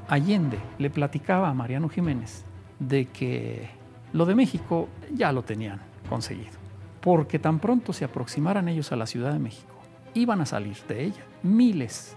Allende 0.07 0.59
le 0.77 0.89
platicaba 0.89 1.49
a 1.49 1.53
Mariano 1.53 1.89
Jiménez 1.89 2.45
de 2.79 3.05
que 3.05 3.69
lo 4.13 4.25
de 4.25 4.35
México 4.35 4.87
ya 5.13 5.31
lo 5.31 5.43
tenían 5.43 5.81
conseguido, 6.09 6.53
porque 7.01 7.39
tan 7.39 7.59
pronto 7.59 7.91
se 7.91 8.05
aproximaran 8.05 8.69
ellos 8.69 8.91
a 8.91 8.95
la 8.95 9.05
Ciudad 9.05 9.33
de 9.33 9.39
México, 9.39 9.73
iban 10.13 10.39
a 10.41 10.45
salir 10.45 10.77
de 10.87 11.03
ella 11.03 11.23
miles 11.43 12.15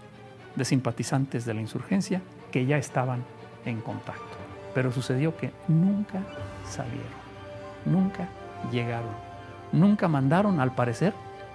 de 0.54 0.64
simpatizantes 0.64 1.44
de 1.44 1.54
la 1.54 1.60
insurgencia 1.60 2.22
que 2.52 2.66
ya 2.66 2.76
estaban 2.76 3.24
en 3.64 3.80
contacto. 3.80 4.22
Pero 4.74 4.92
sucedió 4.92 5.36
que 5.36 5.52
nunca 5.66 6.22
salieron, 6.68 7.08
nunca 7.84 8.28
llegaron, 8.70 9.10
nunca 9.72 10.06
mandaron, 10.06 10.60
al 10.60 10.74
parecer, 10.74 11.12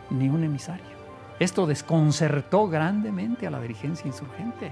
ni 0.10 0.28
un 0.30 0.44
emisario. 0.44 0.96
Esto 1.40 1.66
desconcertó 1.66 2.68
grandemente 2.68 3.48
a 3.48 3.52
la 3.52 3.62
dirigencia 3.62 4.08
insurgente. 4.08 4.72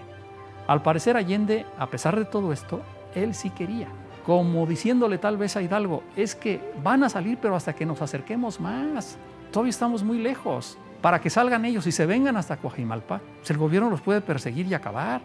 Al 0.68 0.82
parecer 0.82 1.18
Allende, 1.18 1.66
a 1.78 1.88
pesar 1.88 2.18
de 2.18 2.26
todo 2.26 2.54
esto, 2.54 2.82
él 3.16 3.36
sí 3.36 3.50
quería, 3.50 3.88
como 4.26 4.66
diciéndole 4.66 5.18
tal 5.18 5.38
vez 5.38 5.58
a 5.58 5.62
Hidalgo, 5.62 6.04
es 6.16 6.36
que 6.36 6.74
van 6.82 7.04
a 7.04 7.10
salir 7.10 7.38
pero 7.42 7.56
hasta 7.56 7.74
que 7.74 7.86
nos 7.86 8.02
acerquemos 8.02 8.60
más, 8.60 9.18
todavía 9.52 9.72
estamos 9.72 10.04
muy 10.04 10.20
lejos. 10.20 10.78
Para 11.02 11.20
que 11.20 11.30
salgan 11.30 11.66
ellos 11.66 11.86
y 11.86 11.92
se 11.92 12.06
vengan 12.06 12.38
hasta 12.38 12.56
Coajimalpa, 12.56 13.20
pues 13.40 13.52
el 13.52 13.58
gobierno 13.58 13.90
los 13.90 14.00
puede 14.00 14.22
perseguir 14.22 14.68
y 14.68 14.74
acabar. 14.74 15.22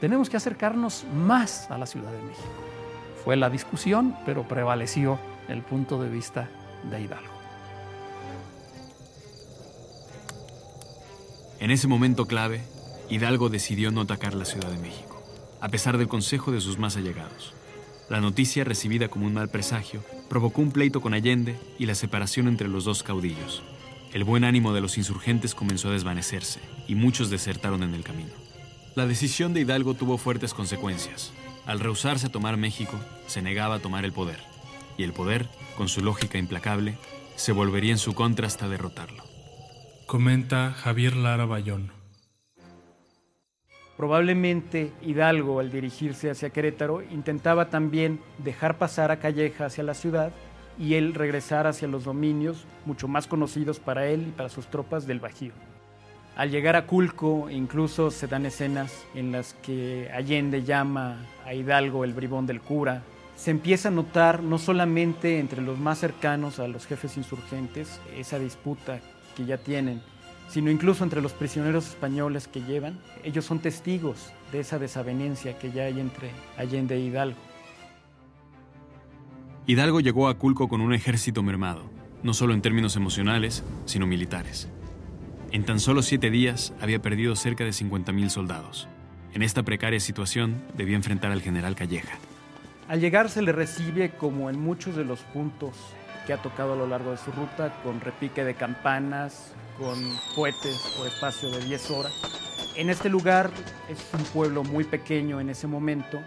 Tenemos 0.00 0.28
que 0.28 0.36
acercarnos 0.36 1.04
más 1.14 1.70
a 1.70 1.78
la 1.78 1.86
Ciudad 1.86 2.10
de 2.10 2.20
México. 2.22 2.48
Fue 3.24 3.36
la 3.36 3.48
discusión, 3.48 4.16
pero 4.26 4.48
prevaleció 4.48 5.20
el 5.46 5.62
punto 5.62 6.02
de 6.02 6.08
vista 6.08 6.48
de 6.90 7.02
Hidalgo. 7.02 7.30
En 11.60 11.70
ese 11.70 11.86
momento 11.86 12.26
clave, 12.26 12.62
Hidalgo 13.10 13.48
decidió 13.48 13.90
no 13.90 14.02
atacar 14.02 14.34
la 14.34 14.44
Ciudad 14.44 14.70
de 14.70 14.78
México, 14.78 15.20
a 15.60 15.68
pesar 15.68 15.98
del 15.98 16.06
consejo 16.06 16.52
de 16.52 16.60
sus 16.60 16.78
más 16.78 16.96
allegados. 16.96 17.54
La 18.08 18.20
noticia, 18.20 18.64
recibida 18.64 19.08
como 19.08 19.26
un 19.26 19.34
mal 19.34 19.48
presagio, 19.48 20.04
provocó 20.28 20.62
un 20.62 20.70
pleito 20.70 21.00
con 21.00 21.12
Allende 21.12 21.58
y 21.78 21.86
la 21.86 21.94
separación 21.96 22.46
entre 22.46 22.68
los 22.68 22.84
dos 22.84 23.02
caudillos. 23.02 23.62
El 24.12 24.24
buen 24.24 24.44
ánimo 24.44 24.72
de 24.72 24.80
los 24.80 24.96
insurgentes 24.96 25.54
comenzó 25.54 25.88
a 25.88 25.92
desvanecerse 25.92 26.60
y 26.88 26.94
muchos 26.94 27.30
desertaron 27.30 27.82
en 27.82 27.94
el 27.94 28.04
camino. 28.04 28.32
La 28.94 29.06
decisión 29.06 29.54
de 29.54 29.60
Hidalgo 29.60 29.94
tuvo 29.94 30.18
fuertes 30.18 30.54
consecuencias. 30.54 31.32
Al 31.66 31.78
rehusarse 31.78 32.26
a 32.26 32.32
tomar 32.32 32.56
México, 32.56 32.98
se 33.26 33.42
negaba 33.42 33.76
a 33.76 33.78
tomar 33.80 34.04
el 34.04 34.12
poder, 34.12 34.40
y 34.96 35.02
el 35.04 35.12
poder, 35.12 35.48
con 35.76 35.88
su 35.88 36.00
lógica 36.00 36.38
implacable, 36.38 36.96
se 37.36 37.52
volvería 37.52 37.92
en 37.92 37.98
su 37.98 38.14
contra 38.14 38.46
hasta 38.46 38.68
derrotarlo. 38.68 39.24
Comenta 40.06 40.72
Javier 40.72 41.16
Lara 41.16 41.46
Bayón. 41.46 41.99
Probablemente 44.00 44.94
Hidalgo, 45.02 45.60
al 45.60 45.70
dirigirse 45.70 46.30
hacia 46.30 46.48
Querétaro, 46.48 47.02
intentaba 47.02 47.68
también 47.68 48.18
dejar 48.38 48.78
pasar 48.78 49.10
a 49.10 49.18
Calleja 49.18 49.66
hacia 49.66 49.84
la 49.84 49.92
ciudad 49.92 50.32
y 50.78 50.94
él 50.94 51.12
regresar 51.12 51.66
hacia 51.66 51.86
los 51.86 52.04
dominios 52.04 52.64
mucho 52.86 53.08
más 53.08 53.26
conocidos 53.26 53.78
para 53.78 54.06
él 54.06 54.28
y 54.28 54.30
para 54.30 54.48
sus 54.48 54.68
tropas 54.68 55.06
del 55.06 55.20
Bajío. 55.20 55.52
Al 56.34 56.50
llegar 56.50 56.76
a 56.76 56.86
Culco, 56.86 57.50
incluso 57.50 58.10
se 58.10 58.26
dan 58.26 58.46
escenas 58.46 59.04
en 59.14 59.32
las 59.32 59.52
que 59.52 60.10
Allende 60.14 60.64
llama 60.64 61.18
a 61.44 61.52
Hidalgo 61.52 62.02
el 62.02 62.14
bribón 62.14 62.46
del 62.46 62.62
cura, 62.62 63.02
se 63.36 63.50
empieza 63.50 63.88
a 63.88 63.92
notar 63.92 64.42
no 64.42 64.56
solamente 64.56 65.38
entre 65.38 65.60
los 65.60 65.78
más 65.78 65.98
cercanos 65.98 66.58
a 66.58 66.68
los 66.68 66.86
jefes 66.86 67.18
insurgentes 67.18 68.00
esa 68.16 68.38
disputa 68.38 69.00
que 69.36 69.44
ya 69.44 69.58
tienen, 69.58 70.00
sino 70.50 70.70
incluso 70.70 71.04
entre 71.04 71.22
los 71.22 71.32
prisioneros 71.32 71.88
españoles 71.88 72.48
que 72.48 72.60
llevan. 72.60 72.98
Ellos 73.22 73.44
son 73.44 73.60
testigos 73.60 74.32
de 74.50 74.60
esa 74.60 74.78
desavenencia 74.78 75.58
que 75.58 75.70
ya 75.70 75.84
hay 75.84 76.00
entre 76.00 76.30
Allende 76.56 76.96
e 76.96 77.00
Hidalgo. 77.00 77.38
Hidalgo 79.66 80.00
llegó 80.00 80.28
a 80.28 80.36
Culco 80.36 80.68
con 80.68 80.80
un 80.80 80.92
ejército 80.92 81.44
mermado, 81.44 81.88
no 82.24 82.34
solo 82.34 82.52
en 82.52 82.62
términos 82.62 82.96
emocionales, 82.96 83.62
sino 83.84 84.06
militares. 84.06 84.68
En 85.52 85.64
tan 85.64 85.78
solo 85.78 86.02
siete 86.02 86.30
días 86.30 86.72
había 86.80 87.00
perdido 87.00 87.36
cerca 87.36 87.64
de 87.64 87.70
50.000 87.70 88.28
soldados. 88.28 88.88
En 89.32 89.42
esta 89.42 89.62
precaria 89.62 90.00
situación 90.00 90.62
debía 90.76 90.96
enfrentar 90.96 91.30
al 91.30 91.42
general 91.42 91.76
Calleja. 91.76 92.18
Al 92.88 93.00
llegar 93.00 93.28
se 93.28 93.42
le 93.42 93.52
recibe 93.52 94.10
como 94.10 94.50
en 94.50 94.58
muchos 94.58 94.96
de 94.96 95.04
los 95.04 95.20
puntos 95.20 95.76
que 96.26 96.32
ha 96.32 96.42
tocado 96.42 96.74
a 96.74 96.76
lo 96.76 96.86
largo 96.86 97.10
de 97.10 97.16
su 97.16 97.32
ruta, 97.32 97.72
con 97.82 98.00
repique 98.00 98.44
de 98.44 98.54
campanas, 98.54 99.52
con 99.78 99.98
cohetes 100.34 100.94
por 100.96 101.06
espacio 101.06 101.50
de 101.50 101.64
10 101.64 101.90
horas. 101.90 102.12
En 102.76 102.90
este 102.90 103.08
lugar 103.08 103.50
es 103.88 103.98
un 104.14 104.24
pueblo 104.24 104.62
muy 104.62 104.84
pequeño 104.84 105.40
en 105.40 105.50
ese 105.50 105.66
momento 105.66 106.20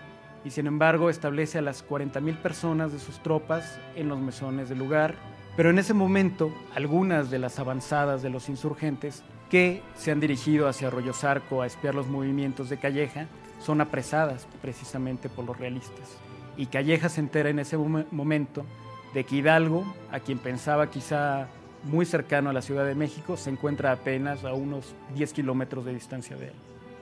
y 0.43 0.51
sin 0.51 0.67
embargo 0.67 1.09
establece 1.09 1.59
a 1.59 1.61
las 1.61 1.87
40.000 1.87 2.37
personas 2.37 2.91
de 2.91 2.99
sus 2.99 3.21
tropas 3.23 3.79
en 3.95 4.09
los 4.09 4.19
mesones 4.19 4.69
del 4.69 4.79
lugar. 4.79 5.15
Pero 5.55 5.69
en 5.69 5.79
ese 5.79 5.93
momento 5.93 6.51
algunas 6.75 7.29
de 7.29 7.39
las 7.39 7.59
avanzadas 7.59 8.21
de 8.21 8.29
los 8.29 8.49
insurgentes 8.49 9.23
que 9.49 9.83
se 9.95 10.11
han 10.11 10.19
dirigido 10.19 10.67
hacia 10.67 10.87
Arroyo 10.87 11.13
Zarco 11.13 11.61
a 11.61 11.67
espiar 11.67 11.95
los 11.95 12.07
movimientos 12.07 12.69
de 12.69 12.77
Calleja 12.77 13.27
son 13.59 13.79
apresadas 13.79 14.47
precisamente 14.61 15.29
por 15.29 15.45
los 15.45 15.57
realistas. 15.57 16.17
Y 16.57 16.65
Calleja 16.65 17.07
se 17.07 17.21
entera 17.21 17.49
en 17.49 17.59
ese 17.59 17.77
momento 17.77 18.65
de 19.13 19.23
que 19.23 19.35
Hidalgo, 19.35 19.85
a 20.11 20.19
quien 20.19 20.39
pensaba 20.39 20.89
quizá 20.89 21.47
muy 21.83 22.05
cercano 22.05 22.49
a 22.49 22.53
la 22.53 22.61
Ciudad 22.61 22.85
de 22.85 22.95
México, 22.95 23.37
se 23.37 23.49
encuentra 23.49 23.91
apenas 23.91 24.43
a 24.45 24.53
unos 24.53 24.95
10 25.15 25.33
kilómetros 25.33 25.85
de 25.85 25.93
distancia 25.93 26.35
de 26.35 26.47
él. 26.47 26.53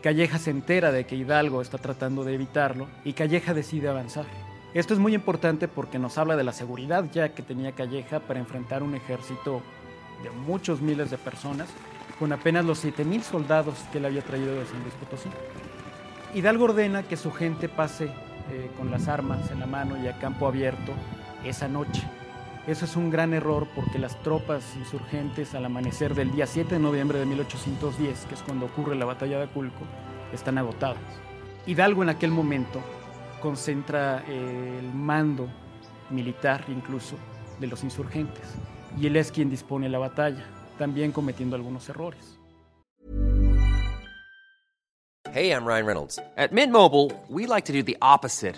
Calleja 0.01 0.39
se 0.39 0.49
entera 0.49 0.91
de 0.91 1.05
que 1.05 1.15
Hidalgo 1.15 1.61
está 1.61 1.77
tratando 1.77 2.23
de 2.23 2.33
evitarlo 2.33 2.87
y 3.05 3.13
Calleja 3.13 3.53
decide 3.53 3.87
avanzar. 3.87 4.25
Esto 4.73 4.93
es 4.93 4.99
muy 4.99 5.13
importante 5.13 5.67
porque 5.67 5.99
nos 5.99 6.17
habla 6.17 6.35
de 6.35 6.43
la 6.43 6.53
seguridad 6.53 7.05
ya 7.11 7.29
que 7.29 7.43
tenía 7.43 7.73
Calleja 7.73 8.19
para 8.19 8.39
enfrentar 8.39 8.83
un 8.83 8.95
ejército 8.95 9.61
de 10.23 10.31
muchos 10.31 10.81
miles 10.81 11.11
de 11.11 11.17
personas 11.17 11.69
con 12.17 12.31
apenas 12.31 12.65
los 12.65 12.83
7.000 12.83 13.21
soldados 13.21 13.75
que 13.91 13.97
él 13.99 14.05
había 14.05 14.21
traído 14.21 14.55
de 14.55 14.65
San 14.65 14.81
Luis 14.81 14.93
Potosí. 14.95 15.29
Hidalgo 16.33 16.65
ordena 16.65 17.03
que 17.03 17.17
su 17.17 17.31
gente 17.31 17.67
pase 17.67 18.05
eh, 18.05 18.71
con 18.77 18.89
las 18.89 19.07
armas 19.07 19.51
en 19.51 19.59
la 19.59 19.65
mano 19.65 20.01
y 20.01 20.07
a 20.07 20.17
campo 20.17 20.47
abierto 20.47 20.93
esa 21.45 21.67
noche. 21.67 22.03
Eso 22.67 22.85
es 22.85 22.95
un 22.95 23.09
gran 23.09 23.33
error 23.33 23.67
porque 23.75 23.97
las 23.97 24.21
tropas 24.21 24.75
insurgentes 24.75 25.55
al 25.55 25.65
amanecer 25.65 26.13
del 26.13 26.31
día 26.31 26.45
7 26.45 26.75
de 26.75 26.79
noviembre 26.79 27.17
de 27.19 27.25
1810, 27.25 28.25
que 28.25 28.35
es 28.35 28.41
cuando 28.43 28.67
ocurre 28.67 28.95
la 28.95 29.05
batalla 29.05 29.37
de 29.37 29.45
Aculco, 29.45 29.85
están 30.31 30.57
agotadas. 30.57 31.01
Hidalgo 31.65 32.03
en 32.03 32.09
aquel 32.09 32.31
momento 32.31 32.81
concentra 33.41 34.23
eh, 34.27 34.77
el 34.79 34.93
mando 34.93 35.47
militar 36.11 36.63
incluso 36.67 37.15
de 37.59 37.67
los 37.67 37.83
insurgentes 37.83 38.43
y 38.99 39.07
él 39.07 39.15
es 39.15 39.31
quien 39.31 39.49
dispone 39.49 39.89
la 39.89 39.99
batalla, 39.99 40.45
también 40.77 41.11
cometiendo 41.11 41.55
algunos 41.55 41.87
errores. 41.89 42.37
Hey, 45.33 45.51
I'm 45.51 45.65
Ryan 45.65 45.85
Reynolds. 45.85 46.19
At 46.35 46.51
Mint 46.51 46.73
Mobile, 46.73 47.11
we 47.29 47.47
like 47.47 47.65
to 47.65 47.73
do 47.73 47.81
the 47.83 47.95
opposite 48.01 48.57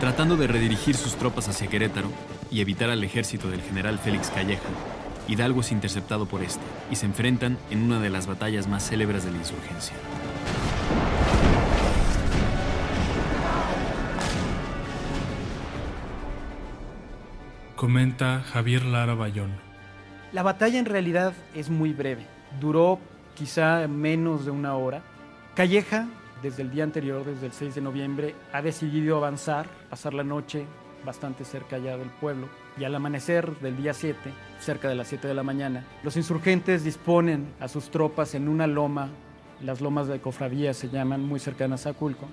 Tratando 0.00 0.36
de 0.36 0.46
redirigir 0.46 0.96
sus 0.96 1.16
tropas 1.16 1.48
hacia 1.48 1.68
Querétaro 1.68 2.08
y 2.50 2.60
evitar 2.60 2.90
al 2.90 3.02
ejército 3.04 3.48
del 3.50 3.62
general 3.62 3.98
Félix 3.98 4.30
Calleja, 4.30 4.68
Hidalgo 5.28 5.60
es 5.60 5.72
interceptado 5.72 6.26
por 6.26 6.42
este 6.42 6.62
y 6.90 6.96
se 6.96 7.06
enfrentan 7.06 7.56
en 7.70 7.82
una 7.82 8.00
de 8.00 8.10
las 8.10 8.26
batallas 8.26 8.68
más 8.68 8.86
célebres 8.88 9.24
de 9.24 9.30
la 9.30 9.38
insurgencia. 9.38 9.96
Comenta 17.76 18.42
Javier 18.52 18.84
Lara 18.84 19.14
Bayón. 19.14 19.52
La 20.32 20.42
batalla 20.42 20.78
en 20.78 20.86
realidad 20.86 21.32
es 21.54 21.70
muy 21.70 21.92
breve. 21.92 22.26
Duró 22.60 22.98
quizá 23.34 23.86
menos 23.88 24.44
de 24.44 24.50
una 24.50 24.74
hora. 24.74 25.02
Calleja 25.54 26.06
desde 26.44 26.62
el 26.62 26.70
día 26.70 26.84
anterior, 26.84 27.24
desde 27.24 27.46
el 27.46 27.52
6 27.52 27.76
de 27.76 27.80
noviembre, 27.80 28.34
ha 28.52 28.60
decidido 28.60 29.16
avanzar, 29.16 29.66
pasar 29.88 30.12
la 30.12 30.24
noche 30.24 30.66
bastante 31.02 31.42
cerca 31.42 31.78
ya 31.78 31.96
del 31.96 32.10
pueblo. 32.10 32.50
Y 32.76 32.84
al 32.84 32.94
amanecer 32.94 33.58
del 33.60 33.78
día 33.78 33.94
7, 33.94 34.18
cerca 34.60 34.90
de 34.90 34.94
las 34.94 35.08
7 35.08 35.26
de 35.26 35.32
la 35.32 35.42
mañana, 35.42 35.86
los 36.02 36.18
insurgentes 36.18 36.84
disponen 36.84 37.46
a 37.60 37.68
sus 37.68 37.90
tropas 37.90 38.34
en 38.34 38.48
una 38.48 38.66
loma, 38.66 39.08
las 39.62 39.80
lomas 39.80 40.06
de 40.06 40.20
Cofradía 40.20 40.74
se 40.74 40.90
llaman, 40.90 41.22
muy 41.24 41.40
cercanas 41.40 41.86
a 41.86 41.90
Aculco. 41.90 42.26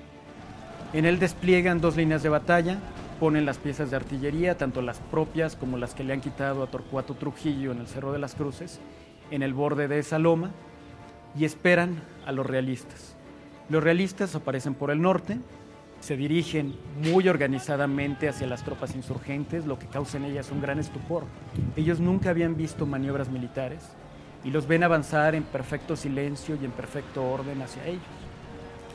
En 0.91 1.05
él 1.05 1.17
despliegan 1.17 1.79
dos 1.79 1.95
líneas 1.95 2.21
de 2.21 2.27
batalla, 2.27 2.79
ponen 3.17 3.45
las 3.45 3.59
piezas 3.59 3.91
de 3.91 3.95
artillería, 3.95 4.57
tanto 4.57 4.81
las 4.81 4.99
propias 4.99 5.55
como 5.55 5.77
las 5.77 5.95
que 5.95 6.03
le 6.03 6.11
han 6.11 6.19
quitado 6.19 6.63
a 6.63 6.67
Torcuato 6.67 7.13
Trujillo 7.13 7.71
en 7.71 7.79
el 7.79 7.87
Cerro 7.87 8.11
de 8.11 8.19
las 8.19 8.35
Cruces, 8.35 8.81
en 9.29 9.41
el 9.41 9.53
borde 9.53 9.87
de 9.87 9.99
esa 9.99 10.19
loma, 10.19 10.51
y 11.33 11.45
esperan 11.45 12.03
a 12.25 12.33
los 12.33 12.45
realistas. 12.45 13.15
Los 13.69 13.83
realistas 13.83 14.35
aparecen 14.35 14.73
por 14.73 14.91
el 14.91 15.01
norte, 15.01 15.37
se 16.01 16.17
dirigen 16.17 16.75
muy 17.03 17.29
organizadamente 17.29 18.27
hacia 18.27 18.47
las 18.47 18.63
tropas 18.63 18.95
insurgentes, 18.95 19.65
lo 19.65 19.77
que 19.77 19.85
causa 19.85 20.17
en 20.17 20.25
ellas 20.25 20.51
un 20.51 20.61
gran 20.61 20.79
estupor. 20.79 21.23
Ellos 21.75 21.99
nunca 21.99 22.31
habían 22.31 22.57
visto 22.57 22.85
maniobras 22.85 23.29
militares 23.29 23.81
y 24.43 24.49
los 24.49 24.67
ven 24.67 24.83
avanzar 24.83 25.35
en 25.35 25.43
perfecto 25.43 25.95
silencio 25.95 26.57
y 26.59 26.65
en 26.65 26.71
perfecto 26.71 27.23
orden 27.23 27.61
hacia 27.61 27.85
ellos. 27.85 28.01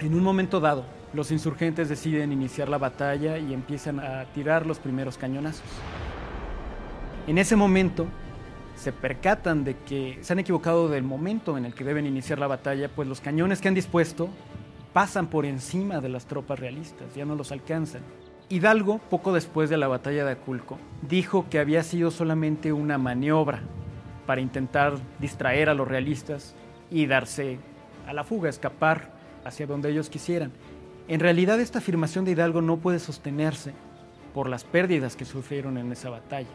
En 0.00 0.14
un 0.14 0.22
momento 0.22 0.60
dado, 0.60 0.84
los 1.14 1.30
insurgentes 1.30 1.88
deciden 1.88 2.32
iniciar 2.32 2.68
la 2.68 2.78
batalla 2.78 3.38
y 3.38 3.54
empiezan 3.54 4.00
a 4.00 4.24
tirar 4.34 4.66
los 4.66 4.78
primeros 4.78 5.16
cañonazos. 5.16 5.62
En 7.26 7.38
ese 7.38 7.56
momento, 7.56 8.06
se 8.76 8.92
percatan 8.92 9.64
de 9.64 9.76
que 9.78 10.18
se 10.20 10.32
han 10.32 10.38
equivocado 10.38 10.88
del 10.88 11.02
momento 11.02 11.58
en 11.58 11.64
el 11.64 11.74
que 11.74 11.84
deben 11.84 12.06
iniciar 12.06 12.38
la 12.38 12.46
batalla, 12.46 12.88
pues 12.88 13.08
los 13.08 13.20
cañones 13.20 13.60
que 13.60 13.68
han 13.68 13.74
dispuesto 13.74 14.28
pasan 14.92 15.26
por 15.26 15.44
encima 15.44 16.00
de 16.00 16.08
las 16.08 16.26
tropas 16.26 16.60
realistas, 16.60 17.14
ya 17.14 17.24
no 17.24 17.34
los 17.34 17.52
alcanzan. 17.52 18.02
Hidalgo, 18.48 18.98
poco 19.10 19.32
después 19.32 19.68
de 19.70 19.76
la 19.76 19.88
batalla 19.88 20.24
de 20.24 20.32
Aculco, 20.32 20.78
dijo 21.02 21.46
que 21.50 21.58
había 21.58 21.82
sido 21.82 22.10
solamente 22.10 22.72
una 22.72 22.96
maniobra 22.96 23.62
para 24.24 24.40
intentar 24.40 24.94
distraer 25.18 25.68
a 25.68 25.74
los 25.74 25.88
realistas 25.88 26.54
y 26.90 27.06
darse 27.06 27.58
a 28.06 28.12
la 28.12 28.24
fuga, 28.24 28.48
escapar 28.48 29.10
hacia 29.44 29.66
donde 29.66 29.90
ellos 29.90 30.10
quisieran. 30.10 30.52
En 31.08 31.20
realidad 31.20 31.60
esta 31.60 31.78
afirmación 31.78 32.24
de 32.24 32.32
Hidalgo 32.32 32.62
no 32.62 32.76
puede 32.76 32.98
sostenerse 32.98 33.72
por 34.34 34.48
las 34.48 34.64
pérdidas 34.64 35.16
que 35.16 35.24
sufrieron 35.24 35.78
en 35.78 35.90
esa 35.92 36.10
batalla. 36.10 36.48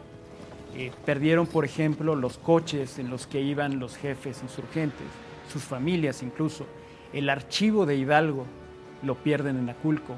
Eh, 0.74 0.90
perdieron, 1.04 1.46
por 1.46 1.64
ejemplo, 1.64 2.14
los 2.14 2.38
coches 2.38 2.98
en 2.98 3.10
los 3.10 3.26
que 3.26 3.40
iban 3.40 3.78
los 3.78 3.96
jefes 3.96 4.42
insurgentes, 4.42 5.06
sus 5.52 5.62
familias 5.62 6.22
incluso, 6.22 6.66
el 7.12 7.28
archivo 7.28 7.84
de 7.84 7.96
Hidalgo 7.96 8.46
lo 9.02 9.16
pierden 9.16 9.58
en 9.58 9.68
Aculco. 9.68 10.14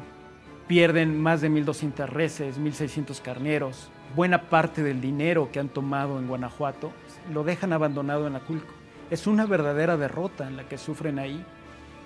Pierden 0.69 1.21
más 1.21 1.41
de 1.41 1.51
1.200 1.51 2.07
reses, 2.07 2.59
1.600 2.59 3.21
carneros. 3.21 3.91
Buena 4.15 4.43
parte 4.43 4.83
del 4.83 5.01
dinero 5.01 5.51
que 5.51 5.59
han 5.59 5.69
tomado 5.69 6.19
en 6.19 6.29
Guanajuato 6.29 6.93
lo 7.33 7.43
dejan 7.43 7.73
abandonado 7.73 8.27
en 8.27 8.37
Aculco. 8.37 8.73
Es 9.11 9.27
una 9.27 9.45
verdadera 9.45 9.97
derrota 9.97 10.47
en 10.47 10.57
la 10.57 10.69
que 10.69 10.79
sufren 10.79 11.19
ahí. 11.19 11.45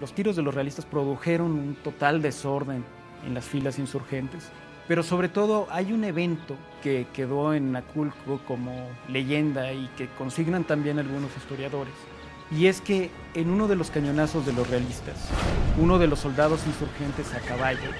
Los 0.01 0.15
tiros 0.15 0.37
de 0.37 0.43
los 0.43 0.55
realistas 0.55 0.87
produjeron 0.87 1.53
un 1.53 1.75
total 1.77 2.23
desorden 2.23 2.85
en 3.27 3.35
las 3.35 3.45
filas 3.45 3.79
insurgentes. 3.79 4.51
Pero 4.89 5.03
sobre 5.03 5.29
todo 5.29 5.69
hay 5.71 5.93
un 5.93 6.03
evento 6.03 6.57
que 6.83 7.07
quedó 7.13 7.53
en 7.53 7.77
Aculco 7.77 8.41
como 8.49 8.89
leyenda 9.07 9.71
y 9.73 9.87
que 9.99 10.09
consignan 10.17 10.65
también 10.65 10.99
algunos 10.99 11.31
historiadores 11.37 11.93
Y 12.51 12.69
es 12.69 12.81
que 12.81 13.11
en 13.35 13.51
uno 13.51 13.69
de 13.69 13.77
los 13.77 13.91
cañonazos 13.91 14.47
de 14.47 14.55
los 14.55 14.69
realistas, 14.71 15.29
uno 15.79 15.99
de 15.99 16.07
los 16.07 16.21
soldados 16.21 16.67
insurgentes 16.67 17.35
a 17.35 17.41
caballo 17.41 17.91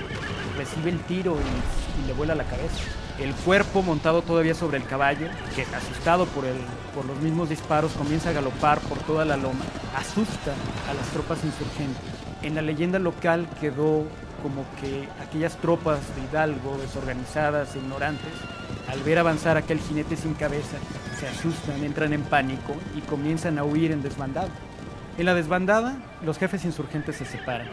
recibe 0.57 0.89
el 0.89 0.99
tiro 1.01 1.37
y, 1.37 2.03
y 2.03 2.07
le 2.07 2.15
vuela 2.15 2.35
la 2.35 2.45
cabeza. 2.45 2.81
El 3.21 3.35
cuerpo 3.35 3.83
montado 3.83 4.23
todavía 4.23 4.55
sobre 4.55 4.79
el 4.79 4.87
caballo, 4.87 5.27
que 5.55 5.63
asustado 5.63 6.25
por, 6.27 6.47
el, 6.47 6.57
por 6.95 7.05
los 7.05 7.21
mismos 7.21 7.51
disparos 7.51 7.93
comienza 7.93 8.31
a 8.31 8.33
galopar 8.33 8.81
por 8.81 8.97
toda 8.99 9.25
la 9.25 9.37
loma, 9.37 9.65
asusta 9.95 10.55
a 10.89 10.95
las 10.95 11.07
tropas 11.09 11.45
insurgentes. 11.45 12.01
En 12.43 12.55
la 12.55 12.63
leyenda 12.63 13.01
local 13.01 13.49
quedó 13.61 14.07
como 14.43 14.65
que 14.81 15.09
aquellas 15.23 15.57
tropas 15.59 16.01
de 16.15 16.23
Hidalgo, 16.23 16.79
desorganizadas 16.79 17.75
e 17.75 17.79
ignorantes, 17.79 18.33
al 18.89 19.03
ver 19.03 19.19
avanzar 19.19 19.57
aquel 19.57 19.81
jinete 19.81 20.17
sin 20.17 20.35
cabeza, 20.35 20.79
se 21.19 21.27
asustan, 21.27 21.85
entran 21.85 22.13
en 22.13 22.23
pánico 22.23 22.75
y 22.97 23.01
comienzan 23.03 23.59
a 23.59 23.65
huir 23.65 23.93
en 23.93 24.03
desbandada. 24.03 24.51
En 25.17 25.27
la 25.27 25.35
desbandada, 25.35 25.97
los 26.25 26.39
jefes 26.39 26.65
insurgentes 26.65 27.17
se 27.17 27.25
separan. 27.25 27.69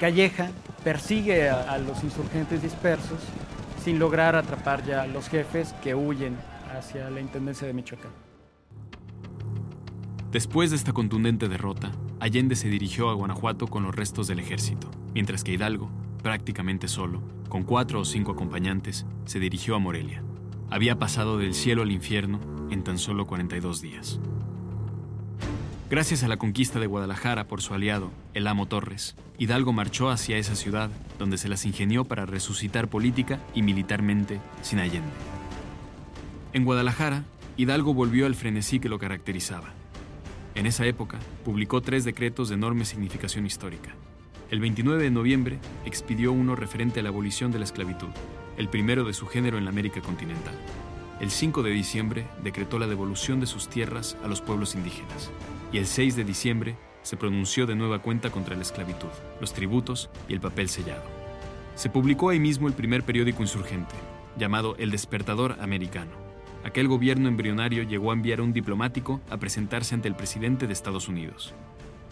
Calleja 0.00 0.50
persigue 0.82 1.48
a, 1.48 1.72
a 1.72 1.78
los 1.78 2.02
insurgentes 2.02 2.62
dispersos 2.62 3.20
sin 3.82 3.98
lograr 3.98 4.34
atrapar 4.34 4.84
ya 4.84 5.02
a 5.02 5.06
los 5.06 5.28
jefes 5.28 5.74
que 5.82 5.94
huyen 5.94 6.36
hacia 6.76 7.08
la 7.10 7.20
Intendencia 7.20 7.66
de 7.66 7.72
Michoacán. 7.72 8.10
Después 10.32 10.70
de 10.70 10.76
esta 10.76 10.92
contundente 10.92 11.48
derrota, 11.48 11.92
Allende 12.18 12.56
se 12.56 12.68
dirigió 12.68 13.10
a 13.10 13.14
Guanajuato 13.14 13.68
con 13.68 13.84
los 13.84 13.94
restos 13.94 14.26
del 14.26 14.40
ejército, 14.40 14.90
mientras 15.14 15.44
que 15.44 15.52
Hidalgo, 15.52 15.88
prácticamente 16.26 16.88
solo, 16.88 17.22
con 17.48 17.62
cuatro 17.62 18.00
o 18.00 18.04
cinco 18.04 18.32
acompañantes, 18.32 19.06
se 19.26 19.38
dirigió 19.38 19.76
a 19.76 19.78
Morelia. 19.78 20.24
Había 20.70 20.98
pasado 20.98 21.38
del 21.38 21.54
cielo 21.54 21.82
al 21.82 21.92
infierno 21.92 22.40
en 22.68 22.82
tan 22.82 22.98
solo 22.98 23.28
42 23.28 23.80
días. 23.80 24.18
Gracias 25.88 26.24
a 26.24 26.28
la 26.28 26.36
conquista 26.36 26.80
de 26.80 26.88
Guadalajara 26.88 27.46
por 27.46 27.62
su 27.62 27.74
aliado, 27.74 28.10
el 28.34 28.48
amo 28.48 28.66
Torres, 28.66 29.14
Hidalgo 29.38 29.72
marchó 29.72 30.10
hacia 30.10 30.36
esa 30.36 30.56
ciudad 30.56 30.90
donde 31.16 31.38
se 31.38 31.48
las 31.48 31.64
ingenió 31.64 32.04
para 32.04 32.26
resucitar 32.26 32.88
política 32.88 33.38
y 33.54 33.62
militarmente 33.62 34.40
sin 34.62 34.80
Allende. 34.80 35.12
En 36.54 36.64
Guadalajara, 36.64 37.22
Hidalgo 37.56 37.94
volvió 37.94 38.26
al 38.26 38.34
frenesí 38.34 38.80
que 38.80 38.88
lo 38.88 38.98
caracterizaba. 38.98 39.74
En 40.56 40.66
esa 40.66 40.86
época, 40.86 41.20
publicó 41.44 41.82
tres 41.82 42.04
decretos 42.04 42.48
de 42.48 42.56
enorme 42.56 42.84
significación 42.84 43.46
histórica. 43.46 43.94
El 44.48 44.60
29 44.60 45.02
de 45.02 45.10
noviembre 45.10 45.58
expidió 45.84 46.30
uno 46.30 46.54
referente 46.54 47.00
a 47.00 47.02
la 47.02 47.08
abolición 47.08 47.50
de 47.50 47.58
la 47.58 47.64
esclavitud, 47.64 48.10
el 48.56 48.68
primero 48.68 49.02
de 49.02 49.12
su 49.12 49.26
género 49.26 49.58
en 49.58 49.64
la 49.64 49.70
América 49.70 50.00
continental. 50.00 50.54
El 51.20 51.32
5 51.32 51.64
de 51.64 51.70
diciembre 51.70 52.28
decretó 52.44 52.78
la 52.78 52.86
devolución 52.86 53.40
de 53.40 53.46
sus 53.46 53.68
tierras 53.68 54.16
a 54.22 54.28
los 54.28 54.40
pueblos 54.40 54.76
indígenas. 54.76 55.32
Y 55.72 55.78
el 55.78 55.86
6 55.86 56.14
de 56.14 56.22
diciembre 56.22 56.76
se 57.02 57.16
pronunció 57.16 57.66
de 57.66 57.74
nueva 57.74 57.98
cuenta 57.98 58.30
contra 58.30 58.54
la 58.54 58.62
esclavitud, 58.62 59.08
los 59.40 59.52
tributos 59.52 60.10
y 60.28 60.34
el 60.34 60.40
papel 60.40 60.68
sellado. 60.68 61.02
Se 61.74 61.90
publicó 61.90 62.28
ahí 62.28 62.38
mismo 62.38 62.68
el 62.68 62.74
primer 62.74 63.02
periódico 63.02 63.42
insurgente, 63.42 63.96
llamado 64.38 64.76
El 64.78 64.92
Despertador 64.92 65.56
Americano. 65.60 66.12
Aquel 66.62 66.86
gobierno 66.86 67.28
embrionario 67.28 67.82
llegó 67.82 68.12
a 68.12 68.14
enviar 68.14 68.38
a 68.38 68.44
un 68.44 68.52
diplomático 68.52 69.20
a 69.28 69.38
presentarse 69.38 69.96
ante 69.96 70.06
el 70.06 70.14
presidente 70.14 70.68
de 70.68 70.72
Estados 70.72 71.08
Unidos. 71.08 71.52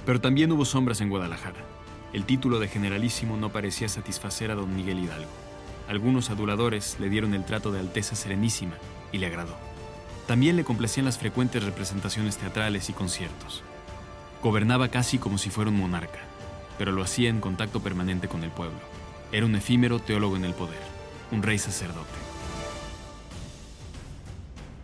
Pero 0.05 0.21
también 0.21 0.51
hubo 0.51 0.65
sombras 0.65 1.01
en 1.01 1.11
Guadalajara. 1.11 1.84
El 2.15 2.27
título 2.27 2.61
de 2.61 2.69
generalísimo 2.69 3.37
no 3.37 3.51
parecía 3.51 3.89
satisfacer 3.89 4.53
a 4.53 4.55
don 4.55 4.77
Miguel 4.77 5.01
Hidalgo. 5.01 5.33
Algunos 5.89 6.31
aduladores 6.31 6.97
le 7.01 7.09
dieron 7.09 7.35
el 7.35 7.45
trato 7.45 7.73
de 7.73 7.81
Alteza 7.81 8.15
Serenísima 8.15 8.75
y 9.11 9.19
le 9.19 9.27
agradó. 9.27 9.57
También 10.29 10.55
le 10.55 10.63
complacían 10.63 11.07
las 11.07 11.19
frecuentes 11.19 11.65
representaciones 11.65 12.37
teatrales 12.37 12.89
y 12.89 12.93
conciertos. 12.93 13.65
Gobernaba 14.45 14.91
casi 14.91 15.19
como 15.19 15.39
si 15.39 15.51
fuera 15.51 15.73
un 15.73 15.77
monarca, 15.77 16.21
pero 16.79 16.93
lo 16.93 17.03
hacía 17.03 17.31
en 17.31 17.41
contacto 17.41 17.81
permanente 17.81 18.29
con 18.29 18.45
el 18.45 18.51
pueblo. 18.51 18.79
Era 19.33 19.45
un 19.45 19.57
efímero 19.57 19.99
teólogo 19.99 20.37
en 20.37 20.45
el 20.45 20.55
poder, 20.55 20.83
un 21.33 21.43
rey 21.43 21.59
sacerdote. 21.59 22.07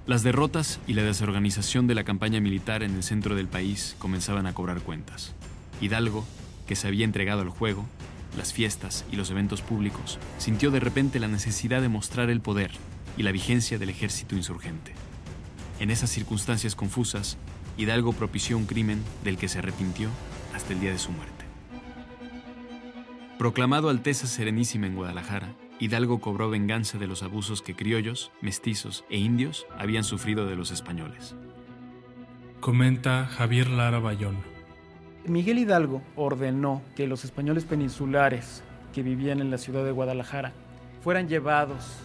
Las 0.08 0.24
derrotas 0.24 0.80
y 0.88 0.94
la 0.94 1.04
desorganización 1.04 1.86
de 1.86 1.94
la 1.94 2.02
campaña 2.02 2.40
militar 2.40 2.82
en 2.82 2.96
el 2.96 3.04
centro 3.04 3.36
del 3.36 3.46
país 3.46 3.94
comenzaban 4.00 4.48
a 4.48 4.52
cobrar 4.52 4.80
cuentas. 4.80 5.32
Hidalgo, 5.80 6.26
que 6.70 6.76
se 6.76 6.87
había 6.87 7.04
entregado 7.04 7.40
al 7.42 7.48
juego, 7.48 7.85
las 8.38 8.52
fiestas 8.52 9.04
y 9.11 9.16
los 9.16 9.28
eventos 9.28 9.61
públicos, 9.61 10.20
sintió 10.38 10.70
de 10.70 10.78
repente 10.78 11.18
la 11.18 11.26
necesidad 11.26 11.83
de 11.83 11.88
mostrar 11.88 12.30
el 12.30 12.40
poder 12.40 12.70
y 13.16 13.24
la 13.24 13.33
vigencia 13.33 13.76
del 13.76 13.88
ejército 13.88 14.37
insurgente. 14.37 14.94
En 15.80 15.90
esas 15.90 16.11
circunstancias 16.11 16.76
confusas, 16.76 17.38
Hidalgo 17.76 18.12
propició 18.12 18.56
un 18.56 18.66
crimen 18.66 19.02
del 19.24 19.37
que 19.37 19.48
se 19.48 19.59
arrepintió 19.59 20.11
hasta 20.54 20.72
el 20.72 20.78
día 20.78 20.92
de 20.92 21.00
su 21.00 21.11
muerte. 21.11 21.44
Proclamado 23.37 23.88
Alteza 23.88 24.28
Serenísima 24.28 24.87
en 24.87 24.94
Guadalajara, 24.94 25.52
Hidalgo 25.80 26.20
cobró 26.20 26.50
venganza 26.50 26.98
de 26.98 27.09
los 27.09 27.24
abusos 27.24 27.62
que 27.62 27.74
criollos, 27.74 28.30
mestizos 28.42 29.04
e 29.11 29.18
indios 29.18 29.66
habían 29.76 30.04
sufrido 30.04 30.46
de 30.46 30.54
los 30.54 30.70
españoles. 30.70 31.35
Comenta 32.61 33.26
Javier 33.26 33.68
Lara 33.70 33.98
Bayón. 33.98 34.59
Miguel 35.26 35.59
Hidalgo 35.59 36.00
ordenó 36.16 36.80
que 36.96 37.06
los 37.06 37.24
españoles 37.24 37.64
peninsulares 37.64 38.62
que 38.94 39.02
vivían 39.02 39.40
en 39.40 39.50
la 39.50 39.59
ciudad 39.59 39.85
de 39.85 39.92
Guadalajara 39.92 40.52
fueran 41.02 41.28
llevados 41.28 41.98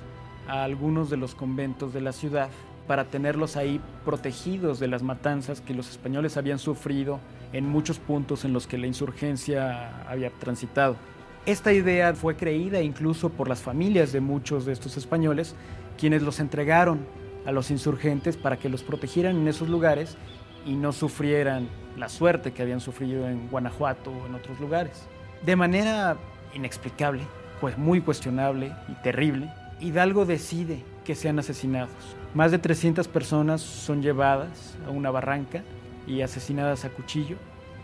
a 0.47 0.63
algunos 0.63 1.09
de 1.09 1.17
los 1.17 1.33
conventos 1.33 1.93
de 1.93 2.01
la 2.01 2.11
ciudad 2.11 2.49
para 2.87 3.05
tenerlos 3.05 3.55
ahí 3.55 3.79
protegidos 4.03 4.79
de 4.79 4.89
las 4.89 5.01
matanzas 5.01 5.61
que 5.61 5.73
los 5.73 5.89
españoles 5.89 6.37
habían 6.37 6.59
sufrido 6.59 7.19
en 7.53 7.67
muchos 7.67 7.99
puntos 7.99 8.43
en 8.45 8.53
los 8.53 8.67
que 8.67 8.77
la 8.77 8.87
insurgencia 8.87 10.01
había 10.07 10.29
transitado. 10.31 10.97
Esta 11.45 11.71
idea 11.73 12.13
fue 12.13 12.35
creída 12.35 12.81
incluso 12.81 13.29
por 13.29 13.47
las 13.47 13.61
familias 13.61 14.11
de 14.11 14.19
muchos 14.19 14.65
de 14.65 14.73
estos 14.73 14.97
españoles, 14.97 15.55
quienes 15.97 16.21
los 16.21 16.39
entregaron 16.39 16.99
a 17.45 17.51
los 17.51 17.71
insurgentes 17.71 18.35
para 18.35 18.57
que 18.57 18.69
los 18.69 18.83
protegieran 18.83 19.37
en 19.37 19.47
esos 19.47 19.69
lugares 19.69 20.17
y 20.65 20.73
no 20.73 20.91
sufrieran 20.91 21.69
la 21.97 22.09
suerte 22.09 22.51
que 22.51 22.61
habían 22.61 22.81
sufrido 22.81 23.27
en 23.27 23.47
Guanajuato 23.49 24.11
o 24.11 24.25
en 24.25 24.35
otros 24.35 24.59
lugares. 24.59 25.07
De 25.45 25.55
manera 25.55 26.17
inexplicable, 26.53 27.23
pues 27.61 27.77
muy 27.77 28.01
cuestionable 28.01 28.71
y 28.87 28.93
terrible, 29.03 29.49
Hidalgo 29.79 30.25
decide 30.25 30.83
que 31.03 31.15
sean 31.15 31.39
asesinados. 31.39 31.89
Más 32.33 32.51
de 32.51 32.59
300 32.59 33.07
personas 33.07 33.61
son 33.61 34.01
llevadas 34.01 34.75
a 34.87 34.89
una 34.89 35.11
barranca 35.11 35.63
y 36.07 36.21
asesinadas 36.21 36.85
a 36.85 36.89
cuchillo 36.89 37.37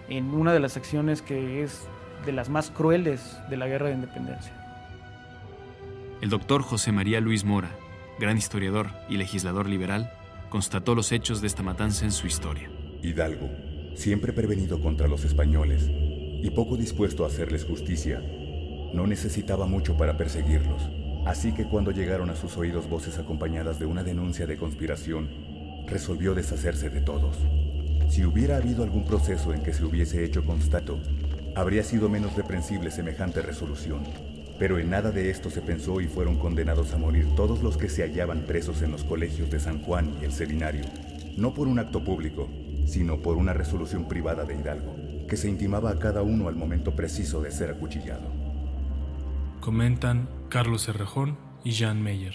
en 0.10 0.34
una 0.34 0.54
de 0.54 0.60
las 0.60 0.78
acciones 0.78 1.22
que 1.22 1.64
es 1.64 1.88
de 2.26 2.32
las 2.32 2.50
más 2.50 2.70
crueles 2.70 3.38
de 3.50 3.58
la 3.58 3.68
Guerra 3.68 3.88
de 3.88 3.96
Independencia. 3.96 4.54
El 6.22 6.30
doctor 6.30 6.62
José 6.62 6.92
María 6.92 7.20
Luis 7.20 7.46
Mora, 7.46 7.72
gran 8.20 8.38
historiador 8.38 8.90
y 9.10 9.18
legislador 9.18 9.68
liberal, 9.68 10.12
constató 10.50 10.96
los 10.96 11.12
hechos 11.12 11.42
de 11.42 11.48
esta 11.48 11.64
matanza 11.64 12.06
en 12.06 12.12
su 12.12 12.28
historia. 12.28 12.70
Hidalgo, 13.02 13.50
siempre 13.96 14.34
prevenido 14.34 14.80
contra 14.80 15.08
los 15.08 15.26
españoles 15.26 15.90
y 16.42 16.50
poco 16.50 16.78
dispuesto 16.78 17.24
a 17.24 17.28
hacerles 17.28 17.66
justicia, 17.66 18.22
no 18.94 19.08
necesitaba 19.08 19.66
mucho 19.66 19.96
para 19.96 20.18
perseguirlos. 20.18 20.90
Así 21.26 21.52
que 21.52 21.66
cuando 21.66 21.92
llegaron 21.92 22.30
a 22.30 22.36
sus 22.36 22.58
oídos 22.58 22.90
voces 22.90 23.20
acompañadas 23.20 23.80
de 23.80 23.86
una 23.86 24.04
denuncia 24.04 24.48
de 24.48 24.58
conspiración, 24.58 25.30
resolvió 25.88 26.34
deshacerse 26.34 26.90
de 26.90 27.02
todos. 27.02 27.38
Si 28.10 28.26
hubiera 28.26 28.58
habido 28.58 28.84
algún 28.84 29.06
proceso 29.06 29.54
en 29.54 29.62
que 29.62 29.74
se 29.74 29.86
hubiese 29.86 30.26
hecho 30.26 30.44
constato, 30.44 31.00
habría 31.56 31.84
sido 31.84 32.10
menos 32.10 32.36
reprensible 32.36 32.92
semejante 32.92 33.42
resolución. 33.42 34.02
Pero 34.58 34.80
en 34.80 34.90
nada 34.90 35.12
de 35.12 35.30
esto 35.30 35.50
se 35.50 35.62
pensó 35.62 36.02
y 36.02 36.08
fueron 36.08 36.38
condenados 36.38 36.94
a 36.94 36.98
morir 36.98 37.28
todos 37.36 37.64
los 37.64 37.78
que 37.78 37.90
se 37.90 38.04
hallaban 38.04 38.42
presos 38.42 38.82
en 38.82 38.92
los 38.92 39.04
colegios 39.04 39.50
de 39.50 39.60
San 39.60 39.82
Juan 39.84 40.14
y 40.22 40.26
el 40.26 40.32
Seminario, 40.32 40.84
no 41.36 41.54
por 41.54 41.68
un 41.68 41.80
acto 41.80 42.04
público, 42.04 42.48
sino 42.86 43.22
por 43.22 43.38
una 43.38 43.54
resolución 43.54 44.08
privada 44.08 44.44
de 44.44 44.56
Hidalgo, 44.56 44.96
que 45.28 45.38
se 45.38 45.50
intimaba 45.50 45.92
a 45.92 46.00
cada 46.00 46.22
uno 46.22 46.48
al 46.48 46.56
momento 46.56 46.96
preciso 46.96 47.42
de 47.42 47.52
ser 47.52 47.70
acuchillado. 47.70 48.32
Comentan 49.60 50.28
Carlos 50.50 50.86
Cerrejón 50.86 51.38
y 51.64 51.72
Jean 51.72 52.02
Meyer. 52.02 52.34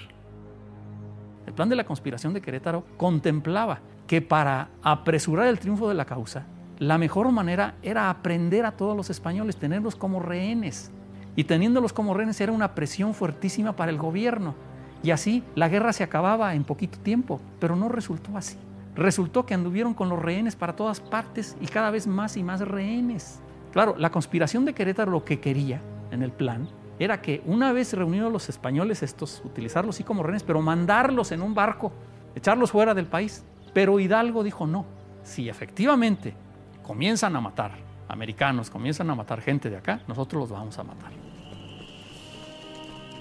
El 1.46 1.52
plan 1.52 1.68
de 1.68 1.76
la 1.76 1.84
conspiración 1.84 2.34
de 2.34 2.40
Querétaro 2.40 2.84
contemplaba 2.96 3.80
que 4.06 4.22
para 4.22 4.70
apresurar 4.82 5.46
el 5.46 5.58
triunfo 5.58 5.88
de 5.88 5.94
la 5.94 6.04
causa, 6.04 6.46
la 6.78 6.98
mejor 6.98 7.30
manera 7.32 7.74
era 7.82 8.10
aprender 8.10 8.66
a 8.66 8.72
todos 8.72 8.96
los 8.96 9.10
españoles, 9.10 9.56
tenerlos 9.56 9.96
como 9.96 10.20
rehenes. 10.20 10.90
Y 11.34 11.44
teniéndolos 11.44 11.92
como 11.92 12.14
rehenes 12.14 12.40
era 12.40 12.52
una 12.52 12.74
presión 12.74 13.14
fuertísima 13.14 13.74
para 13.76 13.90
el 13.90 13.98
gobierno. 13.98 14.54
Y 15.02 15.10
así 15.10 15.42
la 15.54 15.68
guerra 15.68 15.92
se 15.92 16.04
acababa 16.04 16.54
en 16.54 16.64
poquito 16.64 16.98
tiempo, 16.98 17.40
pero 17.60 17.76
no 17.76 17.88
resultó 17.88 18.36
así. 18.36 18.56
Resultó 18.96 19.44
que 19.44 19.54
anduvieron 19.54 19.94
con 19.94 20.08
los 20.08 20.18
rehenes 20.18 20.56
para 20.56 20.74
todas 20.74 21.00
partes 21.00 21.56
y 21.60 21.66
cada 21.66 21.90
vez 21.90 22.06
más 22.06 22.36
y 22.36 22.42
más 22.42 22.60
rehenes. 22.60 23.40
Claro, 23.72 23.94
la 23.98 24.10
conspiración 24.10 24.64
de 24.64 24.72
Querétaro 24.72 25.12
lo 25.12 25.24
que 25.24 25.38
quería 25.38 25.80
en 26.10 26.22
el 26.22 26.32
plan 26.32 26.66
era 26.98 27.20
que 27.20 27.42
una 27.44 27.72
vez 27.72 27.92
reunidos 27.92 28.32
los 28.32 28.48
españoles 28.48 29.02
estos, 29.02 29.42
utilizarlos 29.44 29.96
sí 29.96 30.04
como 30.04 30.22
rehenes, 30.22 30.42
pero 30.42 30.62
mandarlos 30.62 31.30
en 31.32 31.42
un 31.42 31.54
barco, 31.54 31.92
echarlos 32.34 32.70
fuera 32.70 32.94
del 32.94 33.06
país. 33.06 33.44
Pero 33.74 34.00
Hidalgo 34.00 34.42
dijo 34.42 34.66
no, 34.66 34.86
si 35.22 35.50
efectivamente 35.50 36.34
comienzan 36.82 37.36
a 37.36 37.40
matar 37.40 37.72
americanos, 38.08 38.70
comienzan 38.70 39.10
a 39.10 39.14
matar 39.14 39.42
gente 39.42 39.68
de 39.68 39.76
acá, 39.76 40.00
nosotros 40.08 40.40
los 40.40 40.50
vamos 40.50 40.78
a 40.78 40.84
matar. 40.84 41.10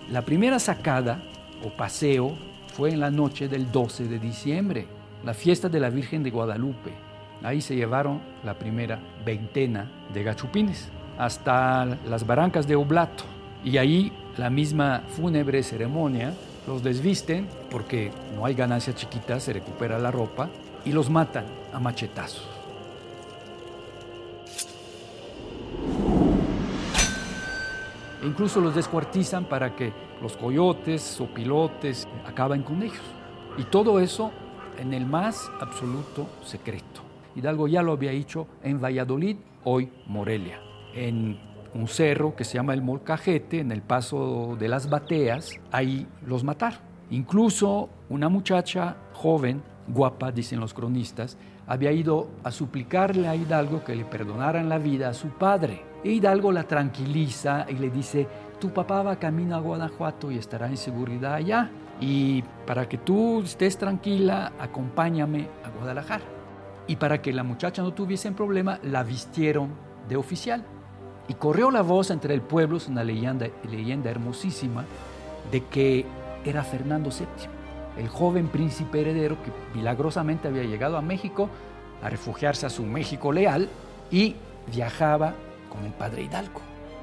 La 0.10 0.22
primera 0.22 0.60
sacada 0.60 1.22
o 1.64 1.76
paseo 1.76 2.38
fue 2.74 2.92
en 2.92 3.00
la 3.00 3.10
noche 3.10 3.48
del 3.48 3.72
12 3.72 4.08
de 4.08 4.20
diciembre, 4.20 4.88
la 5.26 5.34
fiesta 5.34 5.68
de 5.68 5.80
la 5.80 5.90
Virgen 5.90 6.22
de 6.24 6.30
Guadalupe. 6.30 6.94
Ahí 7.44 7.60
se 7.60 7.76
llevaron 7.76 8.22
la 8.44 8.54
primera 8.54 9.00
veintena 9.26 9.92
de 10.14 10.24
gachupines 10.24 10.90
hasta 11.18 11.86
las 12.08 12.26
barrancas 12.26 12.68
de 12.68 12.76
Oblato. 12.76 13.24
Y 13.64 13.78
ahí 13.78 14.12
la 14.38 14.50
misma 14.50 15.02
fúnebre 15.08 15.64
ceremonia 15.64 16.34
los 16.68 16.84
desvisten 16.84 17.48
porque 17.72 18.12
no 18.36 18.46
hay 18.46 18.54
ganancia 18.54 18.94
chiquita, 18.94 19.40
se 19.40 19.54
recupera 19.54 19.98
la 19.98 20.12
ropa 20.12 20.50
y 20.86 20.92
los 20.92 21.10
matan 21.10 21.46
a 21.74 21.80
machetazos. 21.80 22.48
E 28.22 28.28
incluso 28.28 28.62
los 28.62 28.76
descuartizan 28.76 29.46
para 29.46 29.76
que 29.76 29.92
los 30.22 30.38
coyotes 30.38 31.20
o 31.20 31.26
pilotes 31.26 32.08
acaben 32.28 32.62
con 32.62 32.84
ellos. 32.84 33.02
Y 33.58 33.64
todo 33.64 34.00
eso 34.00 34.32
en 34.80 34.94
el 34.94 35.06
más 35.06 35.50
absoluto 35.60 36.28
secreto. 36.44 37.02
Hidalgo 37.36 37.68
ya 37.68 37.82
lo 37.82 37.92
había 37.92 38.12
hecho 38.12 38.48
en 38.64 38.82
Valladolid, 38.82 39.38
hoy 39.64 39.92
Morelia, 40.08 40.60
en 40.94 41.38
un 41.74 41.88
cerro 41.88 42.36
que 42.36 42.46
se 42.46 42.56
llama 42.56 42.74
el 42.74 42.82
Molcajete, 42.82 43.60
en 43.60 43.72
el 43.72 43.82
paso 43.82 44.56
de 44.58 44.70
las 44.70 44.90
bateas, 44.90 45.52
ahí 45.72 46.08
los 46.26 46.44
mataron. 46.44 46.80
Incluso 47.12 47.90
una 48.10 48.30
muchacha 48.30 48.96
joven, 49.14 49.62
guapa, 49.88 50.32
dicen 50.32 50.60
los 50.60 50.74
cronistas, 50.74 51.38
había 51.68 51.92
ido 51.92 52.30
a 52.44 52.52
suplicarle 52.52 53.28
a 53.28 53.36
Hidalgo 53.36 53.84
que 53.84 53.96
le 53.96 54.06
perdonaran 54.06 54.70
la 54.70 54.78
vida 54.78 55.10
a 55.10 55.14
su 55.14 55.30
padre. 55.30 55.84
E 56.04 56.12
Hidalgo 56.12 56.52
la 56.52 56.64
tranquiliza 56.64 57.66
y 57.68 57.74
le 57.74 57.90
dice, 57.90 58.28
tu 58.60 58.70
papá 58.70 59.04
va 59.04 59.20
camino 59.20 59.56
a 59.56 59.60
Guanajuato 59.60 60.32
y 60.32 60.38
estará 60.38 60.68
en 60.68 60.78
seguridad 60.78 61.34
allá. 61.34 61.70
Y 62.00 62.44
para 62.66 62.90
que 62.90 62.98
tú 62.98 63.42
estés 63.42 63.78
tranquila, 63.78 64.52
acompáñame 64.60 65.48
a 65.64 65.70
Guadalajara. 65.70 66.24
Y 66.88 66.98
para 66.98 67.22
que 67.22 67.34
la 67.34 67.44
muchacha 67.44 67.82
no 67.82 67.94
tuviese 67.94 68.32
problema, 68.32 68.80
la 68.84 69.04
vistieron 69.04 69.70
de 70.08 70.18
oficial. 70.18 70.64
Y 71.28 71.34
corrió 71.36 71.72
la 71.72 71.82
voz 71.82 72.12
entre 72.12 72.34
el 72.34 72.42
pueblo, 72.42 72.78
es 72.78 72.88
una 72.88 73.04
leyenda, 73.04 73.48
leyenda 73.70 74.12
hermosísima, 74.12 74.86
de 75.52 75.64
que 75.64 76.06
era 76.44 76.64
Fernando 76.64 77.10
VII, 77.10 78.04
el 78.04 78.08
joven 78.08 78.50
príncipe 78.50 79.02
heredero 79.02 79.38
que 79.42 79.52
milagrosamente 79.76 80.48
había 80.48 80.64
llegado 80.64 80.98
a 80.98 81.02
México 81.02 81.50
a 82.04 82.10
refugiarse 82.10 82.68
a 82.68 82.70
su 82.70 82.84
México 82.84 83.32
leal 83.32 83.70
y 84.12 84.36
viajaba 84.72 85.34
con 85.72 85.84
el 85.86 85.94
padre 85.94 86.24
Hidalgo. 86.24 86.62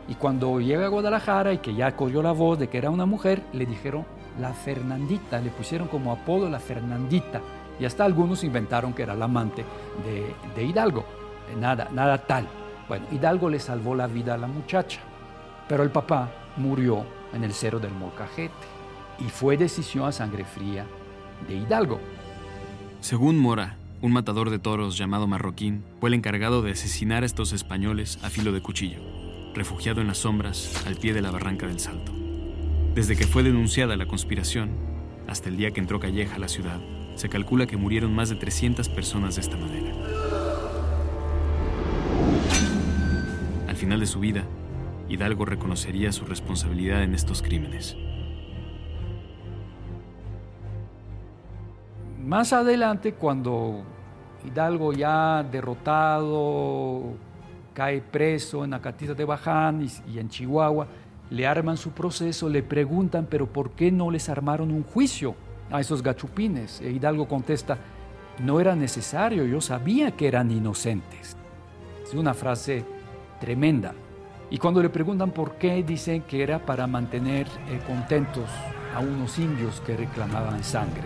Y 0.08 0.14
cuando 0.14 0.60
llega 0.60 0.86
a 0.86 0.88
Guadalajara 0.88 1.52
y 1.52 1.58
que 1.58 1.74
ya 1.74 1.96
corrió 1.96 2.22
la 2.22 2.32
voz 2.32 2.58
de 2.58 2.68
que 2.68 2.78
era 2.78 2.90
una 2.90 3.06
mujer, 3.06 3.42
le 3.52 3.66
dijeron 3.66 4.04
la 4.40 4.52
Fernandita, 4.52 5.40
le 5.40 5.50
pusieron 5.50 5.88
como 5.88 6.12
apodo 6.12 6.48
la 6.48 6.60
Fernandita. 6.60 7.40
Y 7.80 7.84
hasta 7.84 8.04
algunos 8.04 8.44
inventaron 8.44 8.92
que 8.92 9.02
era 9.02 9.14
la 9.14 9.24
amante 9.24 9.64
de, 10.04 10.34
de 10.54 10.64
Hidalgo. 10.64 11.04
Nada, 11.58 11.88
nada 11.92 12.18
tal. 12.18 12.46
Bueno, 12.88 13.06
Hidalgo 13.10 13.48
le 13.48 13.58
salvó 13.58 13.94
la 13.94 14.06
vida 14.06 14.34
a 14.34 14.38
la 14.38 14.46
muchacha, 14.46 15.00
pero 15.68 15.82
el 15.82 15.90
papá 15.90 16.30
murió 16.56 17.04
en 17.32 17.44
el 17.44 17.52
cerro 17.52 17.80
del 17.80 17.92
Molcajete 17.92 18.52
y 19.18 19.24
fue 19.24 19.56
decisión 19.56 20.06
a 20.06 20.12
sangre 20.12 20.44
fría 20.44 20.86
de 21.48 21.56
Hidalgo. 21.56 22.00
Según 23.00 23.38
Mora, 23.38 23.76
un 24.00 24.12
matador 24.12 24.50
de 24.50 24.58
toros 24.58 24.96
llamado 24.96 25.26
Marroquín 25.26 25.84
fue 26.00 26.08
el 26.08 26.14
encargado 26.14 26.62
de 26.62 26.72
asesinar 26.72 27.22
a 27.22 27.26
estos 27.26 27.52
españoles 27.52 28.18
a 28.22 28.30
filo 28.30 28.52
de 28.52 28.60
cuchillo, 28.60 29.00
refugiado 29.54 30.00
en 30.00 30.08
las 30.08 30.18
sombras 30.18 30.84
al 30.86 30.96
pie 30.96 31.12
de 31.12 31.22
la 31.22 31.30
barranca 31.30 31.66
del 31.66 31.80
Salto. 31.80 32.21
Desde 32.94 33.16
que 33.16 33.26
fue 33.26 33.42
denunciada 33.42 33.96
la 33.96 34.04
conspiración 34.04 34.68
hasta 35.26 35.48
el 35.48 35.56
día 35.56 35.70
que 35.70 35.80
entró 35.80 35.98
Calleja 35.98 36.36
a 36.36 36.38
la 36.38 36.48
ciudad, 36.48 36.78
se 37.14 37.30
calcula 37.30 37.66
que 37.66 37.78
murieron 37.78 38.14
más 38.14 38.28
de 38.28 38.36
300 38.36 38.90
personas 38.90 39.36
de 39.36 39.40
esta 39.40 39.56
manera. 39.56 39.94
Al 43.66 43.76
final 43.76 43.98
de 43.98 44.04
su 44.04 44.20
vida, 44.20 44.44
Hidalgo 45.08 45.46
reconocería 45.46 46.12
su 46.12 46.26
responsabilidad 46.26 47.02
en 47.02 47.14
estos 47.14 47.40
crímenes. 47.40 47.96
Más 52.22 52.52
adelante, 52.52 53.14
cuando 53.14 53.84
Hidalgo 54.46 54.92
ya 54.92 55.42
derrotado, 55.50 57.14
cae 57.72 58.02
preso 58.02 58.66
en 58.66 58.74
Acatita 58.74 59.14
de 59.14 59.24
Baján 59.24 59.82
y, 59.82 60.12
y, 60.12 60.18
en 60.18 60.28
Chihuahua, 60.28 60.86
le 61.32 61.46
arman 61.46 61.78
su 61.78 61.92
proceso, 61.92 62.50
le 62.50 62.62
preguntan, 62.62 63.26
pero 63.28 63.46
¿por 63.46 63.70
qué 63.70 63.90
no 63.90 64.10
les 64.10 64.28
armaron 64.28 64.70
un 64.70 64.82
juicio 64.82 65.34
a 65.70 65.80
esos 65.80 66.02
gachupines? 66.02 66.82
E 66.82 66.90
Hidalgo 66.90 67.26
contesta, 67.26 67.78
no 68.38 68.60
era 68.60 68.76
necesario, 68.76 69.46
yo 69.46 69.62
sabía 69.62 70.10
que 70.10 70.28
eran 70.28 70.50
inocentes. 70.50 71.34
Es 72.04 72.12
una 72.12 72.34
frase 72.34 72.84
tremenda. 73.40 73.94
Y 74.50 74.58
cuando 74.58 74.82
le 74.82 74.90
preguntan 74.90 75.30
por 75.30 75.54
qué, 75.54 75.82
dicen 75.82 76.20
que 76.22 76.42
era 76.42 76.58
para 76.58 76.86
mantener 76.86 77.46
eh, 77.46 77.80
contentos 77.86 78.50
a 78.94 79.00
unos 79.00 79.38
indios 79.38 79.80
que 79.80 79.96
reclamaban 79.96 80.62
sangre. 80.62 81.04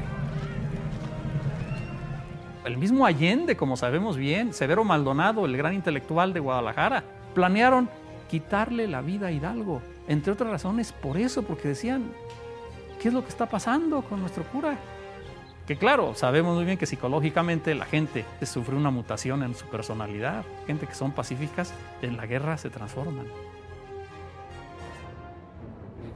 El 2.65 2.79
mismo 2.79 3.07
Allende, 3.07 3.57
como 3.57 3.77
sabemos 3.77 4.17
bien, 4.17 4.53
Severo 4.53 4.83
Maldonado, 4.83 5.47
el 5.47 5.57
gran 5.57 5.75
intelectual 5.75 6.33
de 6.33 6.41
Guadalajara, 6.41 7.05
planearon 7.33 7.89
quitarle 8.29 8.89
la 8.89 9.03
vida 9.03 9.29
a 9.29 9.31
Hidalgo. 9.31 9.83
Entre 10.09 10.33
otras 10.33 10.51
razones, 10.51 10.93
por 10.93 11.17
eso, 11.17 11.43
porque 11.43 11.69
decían, 11.69 12.13
¿qué 13.01 13.09
es 13.09 13.15
lo 13.15 13.23
que 13.23 13.29
está 13.29 13.47
pasando 13.47 14.03
con 14.03 14.21
nuestro 14.21 14.45
cura? 14.45 14.79
Que 15.67 15.77
claro, 15.77 16.15
sabemos 16.15 16.55
muy 16.55 16.65
bien 16.65 16.79
que 16.79 16.87
psicológicamente 16.87 17.75
la 17.75 17.87
gente 17.87 18.25
sufre 18.43 18.77
una 18.77 18.91
mutación 18.91 19.43
en 19.43 19.55
su 19.57 19.67
personalidad. 19.67 20.45
Gente 20.69 20.87
que 20.87 20.95
son 20.95 21.11
pacíficas, 21.11 21.75
en 22.03 22.17
la 22.17 22.27
guerra 22.27 22.57
se 22.57 22.71
transforman. 22.71 23.27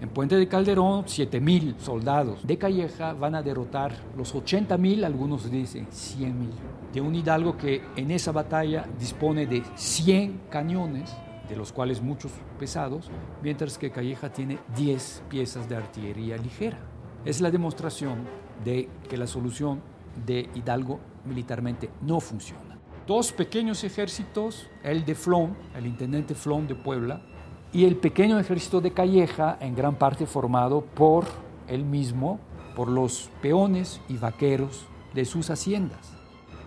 En 0.01 0.09
Puente 0.09 0.37
de 0.37 0.49
Calderón, 0.49 1.05
7.000 1.05 1.79
soldados 1.79 2.47
de 2.47 2.57
Calleja 2.57 3.13
van 3.13 3.35
a 3.35 3.43
derrotar 3.43 3.93
los 4.17 4.35
80.000, 4.35 5.05
algunos 5.05 5.51
dicen 5.51 5.89
100.000, 5.89 6.33
de 6.95 7.01
un 7.03 7.15
hidalgo 7.15 7.59
que 7.59 7.83
en 7.97 8.11
esa 8.13 8.33
batalla 8.33 8.87
dispone 8.99 9.47
de 9.47 9.63
100 9.75 10.43
cañones, 10.49 11.15
de 11.51 11.57
los 11.57 11.73
cuales 11.73 12.01
muchos 12.01 12.31
pesados, 12.59 13.11
mientras 13.43 13.77
que 13.77 13.91
Calleja 13.91 14.33
tiene 14.33 14.59
10 14.77 15.25
piezas 15.29 15.69
de 15.69 15.77
artillería 15.77 16.37
ligera. 16.39 16.79
Es 17.25 17.41
la 17.41 17.51
demostración 17.51 18.21
de 18.65 18.89
que 19.09 19.17
la 19.17 19.27
solución 19.27 19.83
de 20.25 20.49
Hidalgo 20.55 21.01
militarmente 21.25 21.91
no 22.03 22.21
funciona. 22.21 22.79
Dos 23.07 23.33
pequeños 23.33 23.83
ejércitos, 23.83 24.69
el 24.85 25.05
de 25.05 25.17
Flon, 25.17 25.57
el 25.75 25.87
intendente 25.87 26.35
Flon 26.35 26.69
de 26.69 26.77
Puebla, 26.77 27.21
y 27.73 27.85
el 27.85 27.97
pequeño 27.97 28.39
ejército 28.39 28.81
de 28.81 28.93
Calleja, 28.93 29.59
en 29.61 29.75
gran 29.75 29.97
parte 29.97 30.27
formado 30.27 30.83
por 30.83 31.25
él 31.67 31.85
mismo, 31.85 32.39
por 32.77 32.89
los 32.89 33.29
peones 33.43 34.01
y 34.09 34.17
vaqueros 34.17 34.87
de 35.15 35.25
sus 35.25 35.51
haciendas. 35.51 36.13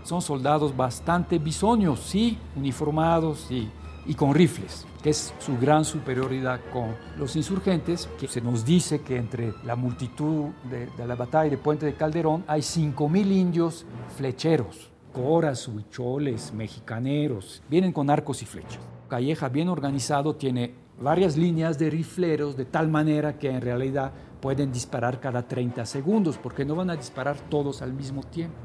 Son 0.04 0.22
soldados 0.22 0.76
bastante 0.76 1.40
bisoños, 1.40 2.02
sí, 2.02 2.38
uniformados 2.56 3.50
y, 3.50 3.70
y 4.06 4.16
con 4.16 4.34
rifles, 4.34 4.86
que 5.02 5.10
es 5.10 5.34
su 5.40 5.58
gran 5.58 5.86
superioridad 5.86 6.60
con 6.72 6.96
los 7.18 7.36
insurgentes, 7.36 8.10
que 8.20 8.28
se 8.28 8.42
nos 8.42 8.66
dice 8.66 9.02
que 9.02 9.18
entre 9.18 9.54
la 9.64 9.76
multitud 9.76 10.50
de, 10.70 10.88
de 10.88 11.08
la 11.08 11.16
batalla 11.16 11.50
de 11.50 11.58
Puente 11.58 11.86
de 11.86 11.94
Calderón 11.94 12.44
hay 12.48 12.62
5.000 12.62 13.32
indios 13.32 13.86
flecheros, 14.18 14.92
coras, 15.14 15.68
huicholes, 15.68 16.54
mexicaneros, 16.54 17.62
vienen 17.70 17.92
con 17.92 18.10
arcos 18.10 18.42
y 18.42 18.46
flechas. 18.46 18.80
Calleja, 19.08 19.48
bien 19.50 19.70
organizado, 19.70 20.36
tiene 20.36 20.74
varias 21.00 21.38
líneas 21.38 21.78
de 21.78 21.90
rifleros 21.90 22.58
de 22.58 22.66
tal 22.66 22.88
manera 22.88 23.38
que 23.38 23.50
en 23.50 23.62
realidad 23.62 24.12
pueden 24.42 24.72
disparar 24.72 25.20
cada 25.20 25.48
30 25.48 25.86
segundos, 25.86 26.38
porque 26.38 26.66
no 26.66 26.76
van 26.76 26.90
a 26.90 26.96
disparar 26.96 27.38
todos 27.50 27.82
al 27.82 27.94
mismo 27.94 28.24
tiempo. 28.24 28.58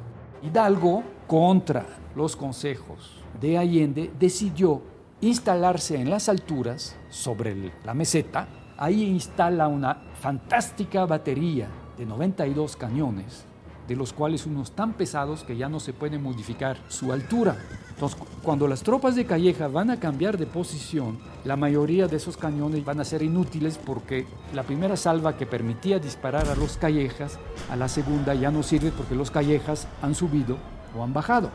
Hidalgo, 0.43 1.03
contra 1.27 1.87
los 2.17 2.35
consejos 2.35 3.23
de 3.41 3.59
Allende, 3.59 4.11
decidió 4.19 4.83
instalarse 5.21 6.01
en 6.01 6.11
las 6.11 6.29
alturas, 6.29 6.97
sobre 7.11 7.73
la 7.85 7.95
meseta. 7.95 8.47
Ahí 8.77 9.03
instala 9.03 9.67
una 9.67 10.03
fantástica 10.21 11.05
batería 11.07 11.69
de 11.97 12.07
92 12.07 12.77
cañones, 12.77 13.45
de 13.89 13.97
los 13.97 14.13
cuales 14.13 14.47
unos 14.47 14.73
tan 14.73 14.93
pesados 14.93 15.43
que 15.43 15.57
ya 15.57 15.69
no 15.69 15.81
se 15.81 15.93
puede 15.93 16.19
modificar 16.19 16.77
su 16.89 17.13
altura. 17.13 17.57
Entonces, 17.91 18.19
cuando 18.45 18.69
las 18.69 18.85
tropas 18.85 19.17
de 19.17 19.27
Calleja 19.27 19.67
van 19.67 19.91
a 19.91 19.99
cambiar 19.99 20.39
de 20.39 20.47
posición, 20.47 21.19
la 21.45 21.57
mayoría 21.57 22.07
de 22.07 22.17
esos 22.17 22.37
cañones 22.37 22.85
van 22.85 23.01
a 23.01 23.05
ser 23.05 23.23
inútiles 23.23 23.77
porque 23.79 24.27
la 24.55 24.63
primera 24.63 24.97
salva 24.97 25.37
que 25.37 25.47
permitía 25.47 25.99
disparar 25.99 26.49
a 26.49 26.55
los 26.55 26.77
Callejas, 26.77 27.41
a 27.69 27.75
la 27.75 27.89
segunda 27.89 28.35
ya 28.35 28.53
no 28.53 28.63
sirve 28.63 28.93
porque 28.93 29.17
los 29.17 29.33
Callejas 29.33 29.89
han 30.01 30.15
subido 30.15 30.59
o 30.97 31.03
han 31.03 31.13
bajado. 31.13 31.51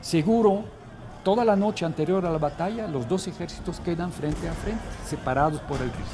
Seguro 0.00 0.64
toda 1.22 1.44
la 1.44 1.56
noche 1.56 1.84
anterior 1.84 2.26
a 2.26 2.30
la 2.30 2.38
batalla, 2.38 2.88
los 2.88 3.08
dos 3.08 3.26
ejércitos 3.28 3.80
quedan 3.80 4.12
frente 4.12 4.48
a 4.48 4.52
frente, 4.52 4.82
separados 5.04 5.60
por 5.62 5.76
el 5.80 5.90
río. 5.90 6.06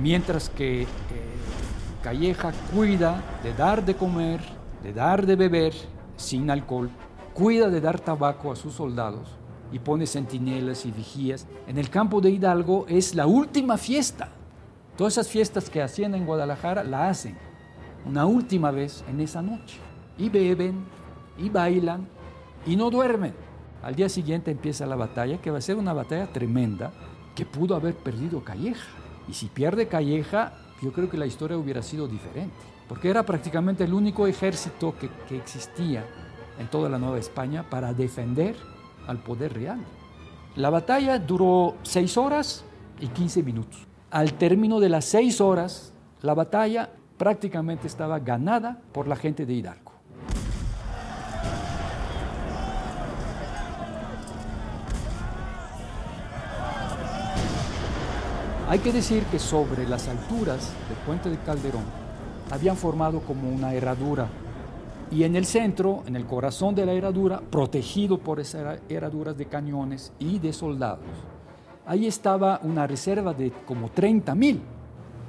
Mientras 0.00 0.48
que 0.48 0.82
eh, 0.82 0.86
Calleja 2.02 2.52
cuida 2.74 3.22
de 3.42 3.54
dar 3.54 3.84
de 3.84 3.94
comer, 3.94 4.40
de 4.82 4.92
dar 4.92 5.24
de 5.26 5.36
beber 5.36 5.72
sin 6.16 6.50
alcohol, 6.50 6.90
cuida 7.34 7.68
de 7.68 7.80
dar 7.80 8.00
tabaco 8.00 8.52
a 8.52 8.56
sus 8.56 8.74
soldados 8.74 9.28
y 9.70 9.78
pone 9.78 10.06
centinelas 10.06 10.84
y 10.84 10.90
vigías. 10.90 11.46
En 11.66 11.78
el 11.78 11.88
campo 11.88 12.20
de 12.20 12.30
Hidalgo 12.30 12.86
es 12.88 13.14
la 13.14 13.26
última 13.26 13.78
fiesta. 13.78 14.28
Todas 14.96 15.14
esas 15.14 15.28
fiestas 15.28 15.70
que 15.70 15.82
hacían 15.82 16.14
en 16.14 16.26
Guadalajara 16.26 16.84
la 16.84 17.08
hacen 17.08 17.36
una 18.04 18.26
última 18.26 18.70
vez 18.70 19.04
en 19.08 19.20
esa 19.20 19.40
noche. 19.40 19.78
Y 20.18 20.28
beben, 20.28 20.84
y 21.38 21.48
bailan, 21.48 22.06
y 22.66 22.76
no 22.76 22.90
duermen. 22.90 23.34
Al 23.82 23.96
día 23.96 24.08
siguiente 24.08 24.50
empieza 24.50 24.86
la 24.86 24.96
batalla, 24.96 25.38
que 25.38 25.50
va 25.50 25.58
a 25.58 25.62
ser 25.62 25.76
una 25.76 25.92
batalla 25.92 26.28
tremenda, 26.28 26.92
que 27.34 27.44
pudo 27.44 27.74
haber 27.74 27.94
perdido 27.94 28.44
Calleja. 28.44 28.88
Y 29.28 29.34
si 29.34 29.46
pierde 29.46 29.88
Calleja, 29.88 30.52
yo 30.80 30.92
creo 30.92 31.10
que 31.10 31.16
la 31.16 31.26
historia 31.26 31.56
hubiera 31.56 31.82
sido 31.82 32.06
diferente, 32.06 32.54
porque 32.88 33.10
era 33.10 33.24
prácticamente 33.24 33.84
el 33.84 33.92
único 33.92 34.26
ejército 34.26 34.94
que, 34.98 35.36
existía 35.36 36.04
en 36.58 36.68
toda 36.68 36.88
la 36.88 36.98
Nueva 36.98 37.18
España 37.18 37.68
para 37.68 37.92
defender 37.92 38.54
al 39.06 39.18
poder 39.18 39.52
real. 39.54 39.80
La 40.54 40.70
batalla 40.70 41.18
duró 41.18 41.76
seis 41.82 42.16
horas 42.16 42.64
y 43.00 43.08
15 43.08 43.42
minutos. 43.42 43.86
Al 44.10 44.34
término 44.34 44.78
de 44.78 44.90
las 44.90 45.06
seis 45.06 45.40
horas, 45.40 45.92
la 46.20 46.34
batalla 46.34 46.90
prácticamente 47.16 47.86
estaba 47.86 48.20
ganada 48.20 48.80
por 48.92 49.08
la 49.08 49.16
gente 49.16 49.46
de 49.46 49.54
Hidalgo. 49.54 49.81
Hay 58.72 58.78
que 58.78 58.90
decir 58.90 59.22
que 59.24 59.38
sobre 59.38 59.86
las 59.86 60.08
alturas 60.08 60.72
del 60.88 60.96
puente 61.04 61.28
de 61.28 61.36
Calderón 61.36 61.84
habían 62.50 62.74
formado 62.74 63.20
como 63.20 63.50
una 63.50 63.74
herradura 63.74 64.28
y 65.10 65.24
en 65.24 65.36
el 65.36 65.44
centro, 65.44 66.02
en 66.06 66.16
el 66.16 66.24
corazón 66.24 66.74
de 66.74 66.86
la 66.86 66.94
herradura, 66.94 67.42
protegido 67.50 68.16
por 68.16 68.40
esas 68.40 68.80
herraduras 68.88 69.36
de 69.36 69.44
cañones 69.44 70.14
y 70.18 70.38
de 70.38 70.54
soldados, 70.54 71.04
ahí 71.84 72.06
estaba 72.06 72.60
una 72.62 72.86
reserva 72.86 73.34
de 73.34 73.52
como 73.66 73.90
30 73.90 74.34
mil, 74.34 74.62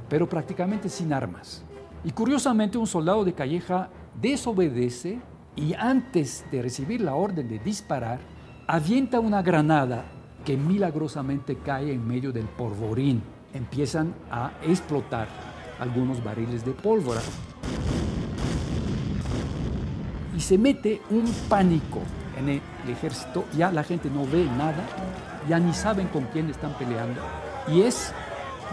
pero 0.07 0.29
prácticamente 0.29 0.87
sin 0.87 1.11
armas. 1.11 1.65
Y 2.05 2.11
curiosamente 2.11 2.77
un 2.77 2.87
soldado 2.87 3.25
de 3.25 3.33
Calleja 3.33 3.89
desobedece 4.21 5.19
y 5.57 5.73
antes 5.73 6.45
de 6.49 6.61
recibir 6.61 7.01
la 7.01 7.15
orden 7.15 7.49
de 7.49 7.59
disparar, 7.59 8.21
avienta 8.67 9.19
una 9.19 9.41
granada 9.41 10.05
que 10.45 10.55
milagrosamente 10.55 11.57
cae 11.57 11.91
en 11.91 12.07
medio 12.07 12.31
del 12.31 12.45
polvorín. 12.45 13.32
Empiezan 13.53 14.13
a 14.31 14.51
explotar 14.63 15.27
algunos 15.79 16.23
barriles 16.23 16.65
de 16.65 16.71
pólvora. 16.71 17.21
Y 20.35 20.39
se 20.39 20.57
mete 20.57 21.01
un 21.09 21.25
pánico 21.47 21.99
en 22.37 22.49
el 22.49 22.61
ejército. 22.87 23.45
Ya 23.55 23.71
la 23.71 23.83
gente 23.83 24.09
no 24.09 24.25
ve 24.25 24.45
nada, 24.45 24.83
ya 25.47 25.59
ni 25.59 25.73
saben 25.73 26.07
con 26.07 26.25
quién 26.25 26.49
están 26.49 26.73
peleando. 26.73 27.21
Y 27.67 27.81
es 27.81 28.11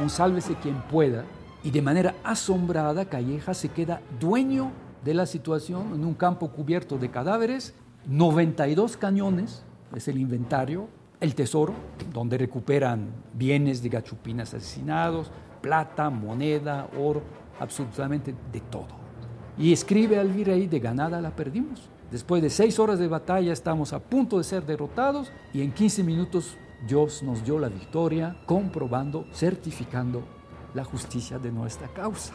un 0.03 0.09
sálvese 0.09 0.55
quien 0.55 0.81
pueda. 0.83 1.25
Y 1.63 1.71
de 1.71 1.83
manera 1.83 2.15
asombrada, 2.25 3.05
Calleja 3.05 3.53
se 3.53 3.69
queda 3.69 4.01
dueño 4.19 4.73
de 5.05 5.15
la 5.15 5.27
situación 5.27 5.95
en 5.95 6.05
un 6.05 6.15
campo 6.15 6.51
cubierto 6.51 6.99
de 6.99 7.11
cadáveres, 7.11 7.75
92 8.07 8.97
cañones, 8.97 9.63
es 9.95 10.09
el 10.09 10.19
inventario, 10.19 10.89
el 11.21 11.35
tesoro, 11.35 11.75
donde 12.13 12.39
recuperan 12.39 13.11
bienes 13.35 13.83
de 13.83 13.91
gachupinas 13.91 14.55
asesinados, 14.55 15.31
plata, 15.61 16.09
moneda, 16.11 16.89
oro, 16.99 17.23
absolutamente 17.59 18.35
de 18.51 18.61
todo. 18.61 18.89
Y 19.59 19.73
escribe 19.73 20.19
al 20.19 20.33
virrey, 20.33 20.67
de 20.67 20.81
ganada 20.81 21.21
la 21.21 21.31
perdimos. 21.37 21.89
Después 22.11 22.43
de 22.43 22.51
seis 22.51 22.79
horas 22.79 22.99
de 22.99 23.07
batalla 23.07 23.53
estamos 23.53 23.93
a 23.93 24.01
punto 24.01 24.39
de 24.39 24.45
ser 24.45 24.65
derrotados 24.65 25.31
y 25.53 25.63
en 25.63 25.73
15 25.73 26.03
minutos 26.03 26.57
Dios 26.87 27.23
nos 27.23 27.45
dio 27.45 27.59
la 27.59 27.69
victoria, 27.69 28.37
comprobando, 28.47 29.27
certificando 29.33 30.23
la 30.75 30.83
justicia 30.85 31.39
de 31.39 31.53
nuestra 31.53 31.89
causa. 31.89 32.33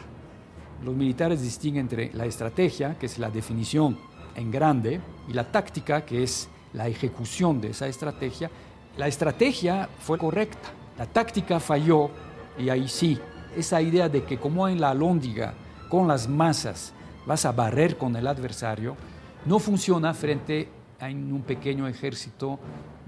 Los 0.84 0.94
militares 0.94 1.42
distinguen 1.42 1.82
entre 1.82 2.12
la 2.14 2.26
estrategia, 2.26 2.96
que 2.98 3.06
es 3.06 3.18
la 3.18 3.30
definición 3.30 3.98
en 4.34 4.50
grande, 4.50 5.00
y 5.28 5.32
la 5.32 5.50
táctica, 5.50 6.04
que 6.04 6.22
es 6.22 6.48
la 6.72 6.86
ejecución 6.86 7.60
de 7.60 7.70
esa 7.70 7.88
estrategia, 7.88 8.50
la 8.96 9.08
estrategia 9.08 9.88
fue 9.98 10.18
correcta, 10.18 10.70
la 10.98 11.06
táctica 11.06 11.60
falló 11.60 12.10
y 12.58 12.70
ahí 12.70 12.88
sí, 12.88 13.18
esa 13.56 13.80
idea 13.82 14.08
de 14.08 14.24
que 14.24 14.38
como 14.38 14.68
en 14.68 14.80
la 14.80 14.90
alóndiga, 14.90 15.54
con 15.88 16.08
las 16.08 16.28
masas, 16.28 16.92
vas 17.26 17.44
a 17.44 17.52
barrer 17.52 17.96
con 17.96 18.16
el 18.16 18.26
adversario, 18.26 18.96
no 19.44 19.58
funciona 19.58 20.14
frente 20.14 20.68
a 20.98 21.06
un 21.06 21.42
pequeño 21.46 21.86
ejército 21.86 22.58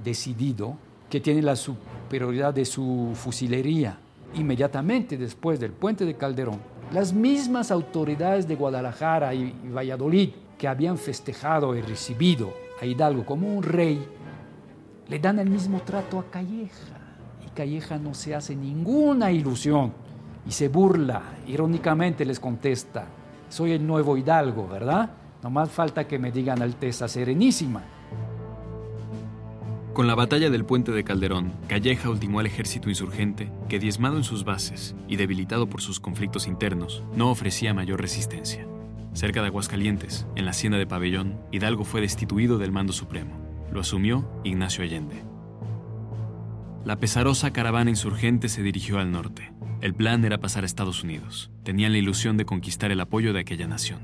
decidido 0.03 0.77
que 1.09 1.21
tiene 1.21 1.43
la 1.43 1.57
superioridad 1.57 2.53
de 2.53 2.65
su 2.65 3.13
fusilería. 3.15 3.99
Inmediatamente 4.35 5.17
después 5.17 5.59
del 5.59 5.73
puente 5.73 6.05
de 6.05 6.15
Calderón, 6.15 6.61
las 6.93 7.13
mismas 7.13 7.71
autoridades 7.71 8.47
de 8.47 8.57
Guadalajara 8.57 9.35
y 9.35 9.55
Valladolid 9.65 10.31
que 10.59 10.69
habían 10.69 10.99
festejado 10.99 11.75
y 11.75 11.81
recibido 11.81 12.53
a 12.81 12.85
Hidalgo 12.85 13.25
como 13.25 13.49
un 13.55 13.63
rey, 13.63 14.07
le 15.09 15.19
dan 15.19 15.39
el 15.39 15.51
mismo 15.51 15.81
trato 15.81 16.19
a 16.19 16.31
Calleja. 16.31 16.99
Y 17.47 17.51
Calleja 17.51 17.99
no 17.99 18.15
se 18.15 18.35
hace 18.35 18.55
ninguna 18.55 19.33
ilusión 19.33 19.93
y 20.47 20.53
se 20.53 20.69
burla, 20.69 21.23
irónicamente 21.47 22.25
les 22.25 22.41
contesta, 22.41 23.07
soy 23.49 23.73
el 23.73 23.87
nuevo 23.87 24.17
Hidalgo, 24.17 24.67
¿verdad? 24.67 25.11
No 25.43 25.51
más 25.51 25.71
falta 25.71 26.07
que 26.07 26.19
me 26.19 26.33
digan 26.33 26.63
Alteza 26.63 27.09
Serenísima. 27.09 27.83
Con 29.93 30.07
la 30.07 30.15
batalla 30.15 30.49
del 30.49 30.65
puente 30.65 30.93
de 30.93 31.03
Calderón, 31.03 31.53
Calleja 31.67 32.09
ultimó 32.09 32.41
al 32.41 32.47
ejército 32.47 32.89
insurgente 32.89 33.51
que, 33.69 33.79
diezmado 33.79 34.17
en 34.17 34.25
sus 34.25 34.45
bases 34.45 34.95
y 35.09 35.17
debilitado 35.17 35.69
por 35.69 35.81
sus 35.81 35.99
conflictos 35.99 36.47
internos, 36.47 37.03
no 37.15 37.31
ofrecía 37.31 37.75
mayor 37.75 38.01
resistencia. 38.01 38.67
Cerca 39.13 39.41
de 39.41 39.49
Aguascalientes, 39.49 40.27
en 40.37 40.45
la 40.45 40.53
hacienda 40.53 40.79
de 40.79 40.87
Pabellón, 40.87 41.41
Hidalgo 41.51 41.85
fue 41.85 42.01
destituido 42.01 42.59
del 42.59 42.71
mando 42.71 42.93
supremo. 42.93 43.48
Lo 43.73 43.81
asumió 43.81 44.29
Ignacio 44.45 44.83
Allende. 44.83 45.23
La 46.85 46.97
pesarosa 46.97 47.53
caravana 47.53 47.91
insurgente 47.91 48.49
se 48.49 48.63
dirigió 48.63 48.99
al 48.99 49.13
norte. 49.13 49.53
El 49.83 49.95
plan 49.95 50.25
era 50.25 50.39
pasar 50.39 50.63
a 50.63 50.67
Estados 50.67 51.05
Unidos. 51.05 51.51
Tenían 51.65 51.93
la 51.93 51.99
ilusión 51.99 52.37
de 52.39 52.47
conquistar 52.47 52.91
el 52.91 53.01
apoyo 53.01 53.33
de 53.33 53.41
aquella 53.41 53.69
nación. 53.69 54.01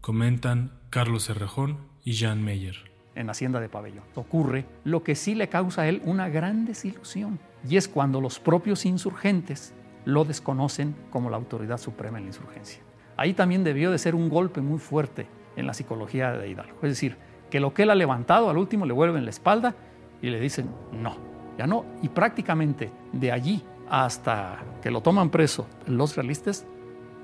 Comentan 0.00 0.72
Carlos 0.90 1.30
Herrejón 1.30 1.78
y 2.04 2.12
Jean 2.12 2.44
Meyer. 2.44 2.76
En 3.14 3.30
Hacienda 3.30 3.60
de 3.60 3.68
Pabellón 3.68 4.04
ocurre 4.14 4.66
lo 4.84 5.02
que 5.02 5.14
sí 5.14 5.34
le 5.34 5.48
causa 5.48 5.82
a 5.82 5.88
él 5.88 6.02
una 6.04 6.28
gran 6.28 6.66
desilusión, 6.66 7.38
y 7.68 7.76
es 7.76 7.88
cuando 7.88 8.20
los 8.20 8.38
propios 8.38 8.84
insurgentes 8.84 9.72
lo 10.04 10.24
desconocen 10.24 10.94
como 11.10 11.30
la 11.30 11.36
autoridad 11.36 11.78
suprema 11.78 12.18
en 12.18 12.24
la 12.24 12.30
insurgencia. 12.30 12.82
Ahí 13.16 13.32
también 13.34 13.64
debió 13.64 13.90
de 13.90 13.98
ser 13.98 14.14
un 14.14 14.28
golpe 14.28 14.60
muy 14.60 14.78
fuerte 14.78 15.26
en 15.56 15.66
la 15.66 15.74
psicología 15.74 16.32
de 16.32 16.48
Hidalgo. 16.48 16.76
Es 16.82 16.90
decir, 16.90 17.16
que 17.50 17.60
lo 17.60 17.72
que 17.72 17.82
él 17.82 17.90
ha 17.90 17.94
levantado 17.94 18.50
al 18.50 18.58
último 18.58 18.86
le 18.86 18.92
vuelven 18.92 19.24
la 19.24 19.30
espalda 19.30 19.74
y 20.22 20.30
le 20.30 20.40
dicen 20.40 20.68
no, 20.92 21.16
ya 21.58 21.66
no. 21.66 21.84
Y 22.02 22.08
prácticamente 22.08 22.90
de 23.12 23.32
allí 23.32 23.62
hasta 23.88 24.58
que 24.82 24.90
lo 24.90 25.00
toman 25.00 25.30
preso 25.30 25.66
los 25.86 26.16
realistas, 26.16 26.66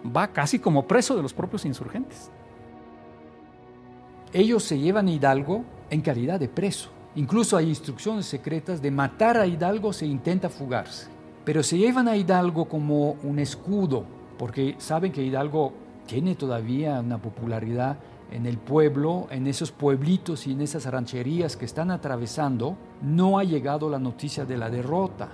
va 0.05 0.29
casi 0.29 0.59
como 0.59 0.87
preso 0.87 1.17
de 1.17 1.23
los 1.23 1.35
propios 1.35 1.65
insurgentes. 1.65 2.31
Ellos 4.33 4.63
se 4.63 4.79
llevan 4.79 5.09
a 5.09 5.13
Hidalgo 5.13 5.65
en 5.91 6.01
calidad 6.01 6.41
de 6.41 6.49
preso. 6.49 6.91
Incluso 7.15 7.57
hay 7.57 7.69
instrucciones 7.69 8.25
secretas 8.25 8.81
de 8.81 8.91
matar 8.91 9.37
a 9.37 9.47
Hidalgo 9.47 9.93
se 9.93 10.07
intenta 10.07 10.49
fugarse. 10.49 11.09
Pero 11.45 11.63
se 11.63 11.77
llevan 11.77 12.09
a 12.09 12.17
Hidalgo 12.17 12.67
como 12.67 13.17
un 13.23 13.39
escudo, 13.39 14.05
porque 14.39 14.77
saben 14.79 15.13
que 15.13 15.23
Hidalgo 15.23 15.75
tiene 16.07 16.35
todavía 16.35 17.01
una 17.01 17.19
popularidad 17.19 17.99
en 18.33 18.47
el 18.47 18.57
pueblo, 18.57 19.27
en 19.31 19.47
esos 19.47 19.71
pueblitos 19.71 20.47
y 20.47 20.53
en 20.53 20.63
esas 20.63 20.87
rancherías 20.87 21.57
que 21.57 21.67
están 21.67 21.91
atravesando, 21.91 22.79
no 23.03 23.39
ha 23.39 23.45
llegado 23.45 23.91
la 23.91 23.99
noticia 23.99 24.47
de 24.47 24.57
la 24.57 24.71
derrota. 24.71 25.29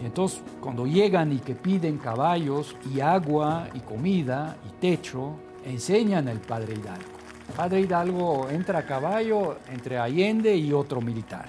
Y 0.00 0.04
entonces, 0.04 0.42
cuando 0.60 0.86
llegan 0.86 1.32
y 1.32 1.38
que 1.38 1.54
piden 1.54 1.96
caballos 1.96 2.76
y 2.94 3.00
agua 3.00 3.68
y 3.72 3.80
comida 3.80 4.58
y 4.68 4.78
techo, 4.78 5.36
enseñan 5.64 6.28
al 6.28 6.40
padre 6.40 6.74
Hidalgo. 6.74 7.14
Padre 7.56 7.80
Hidalgo 7.80 8.48
entra 8.50 8.80
a 8.80 8.86
caballo 8.86 9.56
entre 9.72 9.98
Allende 9.98 10.54
y 10.54 10.72
otro 10.72 11.00
militar, 11.00 11.46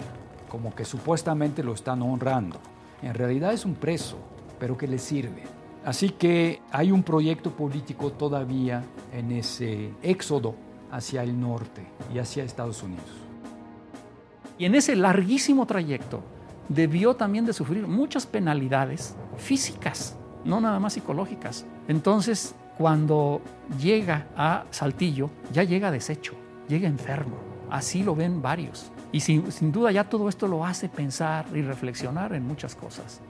como 0.47 0.73
que 0.73 0.85
supuestamente 0.85 1.61
lo 1.61 1.73
están 1.73 2.01
honrando. 2.03 2.59
En 3.01 3.13
realidad 3.13 3.51
es 3.51 3.65
un 3.65 3.75
preso, 3.75 4.17
pero 4.57 4.77
que 4.77 4.87
le 4.87 4.99
sirve. 4.99 5.43
Así 5.83 6.09
que 6.09 6.61
hay 6.71 6.91
un 6.91 7.03
proyecto 7.03 7.51
político 7.51 8.11
todavía 8.11 8.83
en 9.11 9.31
ese 9.31 9.91
éxodo 10.01 10.64
hacia 10.95 11.23
el 11.23 11.39
norte 11.39 11.85
y 12.13 12.19
hacia 12.19 12.43
Estados 12.43 12.81
Unidos. 12.83 13.05
Y 14.57 14.65
en 14.65 14.75
ese 14.75 14.95
larguísimo 14.95 15.65
trayecto 15.65 16.23
debió 16.69 17.15
también 17.15 17.45
de 17.45 17.53
sufrir 17.53 17.87
muchas 17.87 18.25
penalidades 18.25 19.15
físicas, 19.37 20.15
no 20.45 20.61
nada 20.61 20.79
más 20.79 20.93
psicológicas. 20.93 21.65
Entonces, 21.87 22.55
cuando 22.77 23.41
llega 23.79 24.27
a 24.37 24.65
Saltillo, 24.71 25.29
ya 25.51 25.63
llega 25.63 25.91
deshecho, 25.91 26.33
llega 26.67 26.87
enfermo. 26.87 27.35
Así 27.69 28.03
lo 28.03 28.15
ven 28.15 28.41
varios. 28.41 28.91
Y 29.11 29.19
sin, 29.19 29.51
sin, 29.51 29.71
duda 29.71 29.91
ya 29.91 30.05
todo 30.05 30.29
esto 30.29 30.47
lo 30.47 30.65
hace 30.65 30.87
pensar 30.87 31.45
y 31.53 31.61
reflexionar 31.61 32.33
en 32.33 32.47
muchas 32.47 32.75
cosas. 32.75 33.21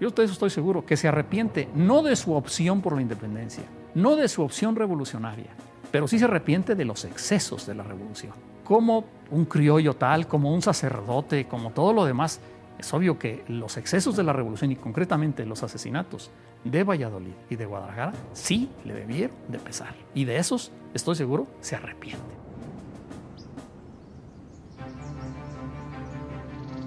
Yo 0.00 0.10
de 0.10 0.24
eso 0.24 0.32
estoy 0.32 0.50
seguro, 0.50 0.84
que 0.86 0.96
se 0.96 1.08
arrepiente 1.08 1.68
no 1.74 2.02
de 2.02 2.14
su 2.16 2.34
opción 2.34 2.80
por 2.80 2.94
la 2.94 3.02
independencia, 3.02 3.64
no 3.94 4.14
de 4.14 4.28
su 4.28 4.42
opción 4.42 4.76
revolucionaria, 4.76 5.50
pero 5.90 6.08
sí 6.08 6.18
se 6.18 6.24
arrepiente 6.24 6.74
de 6.74 6.84
los 6.84 7.04
excesos 7.04 7.66
de 7.66 7.74
la 7.74 7.82
revolución. 7.82 8.32
Como 8.64 9.04
un 9.30 9.44
criollo 9.44 9.94
tal, 9.94 10.26
como 10.26 10.52
un 10.52 10.62
sacerdote, 10.62 11.46
como 11.46 11.70
todo 11.70 11.92
lo 11.92 12.04
demás, 12.04 12.40
es 12.78 12.92
obvio 12.94 13.18
que 13.18 13.44
los 13.48 13.76
excesos 13.76 14.16
de 14.16 14.22
la 14.22 14.32
revolución 14.32 14.70
y 14.70 14.76
concretamente 14.76 15.44
los 15.44 15.62
asesinatos 15.62 16.30
de 16.64 16.84
Valladolid 16.84 17.32
y 17.50 17.56
de 17.56 17.66
Guadalajara 17.66 18.12
sí 18.32 18.68
le 18.84 18.94
debieron 18.94 19.36
de 19.48 19.58
pesar. 19.58 19.94
Y 20.14 20.24
de 20.24 20.38
esos, 20.38 20.70
estoy 20.94 21.16
seguro, 21.16 21.46
se 21.60 21.76
arrepiente. 21.76 22.38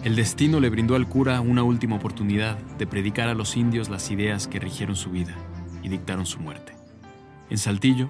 El 0.03 0.15
destino 0.15 0.59
le 0.59 0.69
brindó 0.69 0.95
al 0.95 1.07
cura 1.07 1.41
una 1.41 1.61
última 1.61 1.95
oportunidad 1.95 2.57
de 2.57 2.87
predicar 2.87 3.29
a 3.29 3.35
los 3.35 3.55
indios 3.55 3.89
las 3.89 4.09
ideas 4.09 4.47
que 4.47 4.59
rigieron 4.59 4.95
su 4.95 5.11
vida 5.11 5.35
y 5.83 5.89
dictaron 5.89 6.25
su 6.25 6.39
muerte. 6.39 6.73
En 7.51 7.59
Saltillo, 7.59 8.09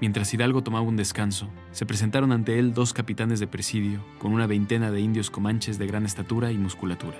mientras 0.00 0.32
Hidalgo 0.32 0.62
tomaba 0.62 0.84
un 0.84 0.96
descanso, 0.96 1.48
se 1.72 1.86
presentaron 1.86 2.32
ante 2.32 2.58
él 2.58 2.74
dos 2.74 2.92
capitanes 2.92 3.40
de 3.40 3.46
presidio 3.46 4.04
con 4.18 4.32
una 4.32 4.46
veintena 4.46 4.90
de 4.90 5.00
indios 5.00 5.30
comanches 5.30 5.78
de 5.78 5.86
gran 5.86 6.06
estatura 6.06 6.52
y 6.52 6.58
musculatura. 6.58 7.18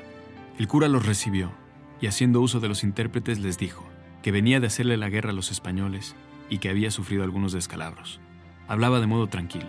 El 0.59 0.69
cura 0.69 0.89
los 0.89 1.07
recibió 1.07 1.53
y 2.01 2.07
haciendo 2.07 2.41
uso 2.41 2.61
de 2.61 2.69
los 2.69 2.85
intérpretes 2.85 3.39
les 3.39 3.59
dijo 3.59 3.87
que 4.23 4.33
venía 4.33 4.61
de 4.61 4.67
hacerle 4.67 4.97
la 4.97 5.09
guerra 5.09 5.31
a 5.31 5.35
los 5.35 5.51
españoles 5.51 6.15
y 6.49 6.59
que 6.59 6.69
había 6.69 6.91
sufrido 6.91 7.23
algunos 7.23 7.53
descalabros. 7.53 8.21
Hablaba 8.69 9.01
de 9.01 9.07
modo 9.07 9.27
tranquilo. 9.29 9.69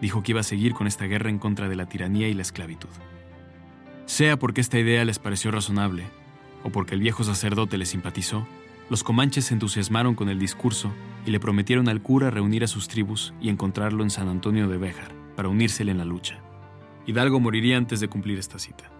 Dijo 0.00 0.22
que 0.22 0.32
iba 0.32 0.40
a 0.40 0.44
seguir 0.44 0.74
con 0.74 0.86
esta 0.86 1.06
guerra 1.06 1.30
en 1.30 1.38
contra 1.38 1.68
de 1.68 1.76
la 1.76 1.88
tiranía 1.88 2.28
y 2.28 2.34
la 2.34 2.42
esclavitud. 2.42 2.90
Sea 4.04 4.38
porque 4.38 4.60
esta 4.60 4.78
idea 4.78 5.04
les 5.04 5.18
pareció 5.18 5.50
razonable, 5.50 6.04
o 6.62 6.70
porque 6.70 6.94
el 6.94 7.00
viejo 7.00 7.24
sacerdote 7.24 7.78
le 7.78 7.86
simpatizó, 7.86 8.46
los 8.90 9.02
comanches 9.02 9.46
se 9.46 9.54
entusiasmaron 9.54 10.14
con 10.14 10.28
el 10.28 10.38
discurso 10.38 10.92
y 11.26 11.30
le 11.30 11.40
prometieron 11.40 11.88
al 11.88 12.00
cura 12.00 12.30
reunir 12.30 12.64
a 12.64 12.68
sus 12.68 12.88
tribus 12.88 13.34
y 13.40 13.50
encontrarlo 13.50 14.02
en 14.02 14.10
San 14.10 14.28
Antonio 14.28 14.68
de 14.68 14.78
Béjar 14.78 15.12
para 15.36 15.48
unírsele 15.48 15.92
en 15.92 15.98
la 15.98 16.06
lucha. 16.06 16.40
Hidalgo 17.06 17.40
moriría 17.40 17.76
antes 17.76 18.00
de 18.00 18.08
cumplir 18.08 18.38
esta 18.38 18.58
cita. 18.58 18.90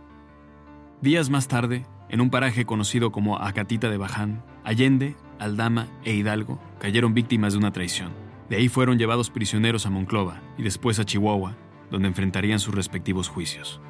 Días 1.01 1.31
más 1.31 1.49
tarde, 1.49 1.87
en 2.09 2.21
un 2.21 2.31
paraje 2.31 2.67
conocido 2.67 3.11
como 3.11 3.39
Acatita 3.39 3.89
de 3.89 3.97
Baján, 3.97 4.45
Allende, 4.65 5.17
Aldama 5.39 5.89
e 6.05 6.15
Hidalgo 6.15 6.61
cayeron 6.79 7.15
víctimas 7.15 7.55
de 7.55 7.59
una 7.61 7.73
traición. 7.73 8.13
De 8.51 8.57
ahí 8.57 8.69
fueron 8.69 8.99
llevados 8.99 9.31
prisioneros 9.31 9.87
a 9.87 9.91
Monclova 9.91 10.43
y 10.59 10.63
después 10.63 10.99
a 10.99 11.05
Chihuahua, 11.05 11.57
donde 11.91 12.09
enfrentarían 12.09 12.61
sus 12.61 12.75
respectivos 12.75 13.29
juicios 13.29 13.81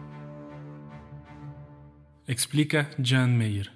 explica 2.26 2.90
Jan 3.02 3.36
Meyer. 3.36 3.75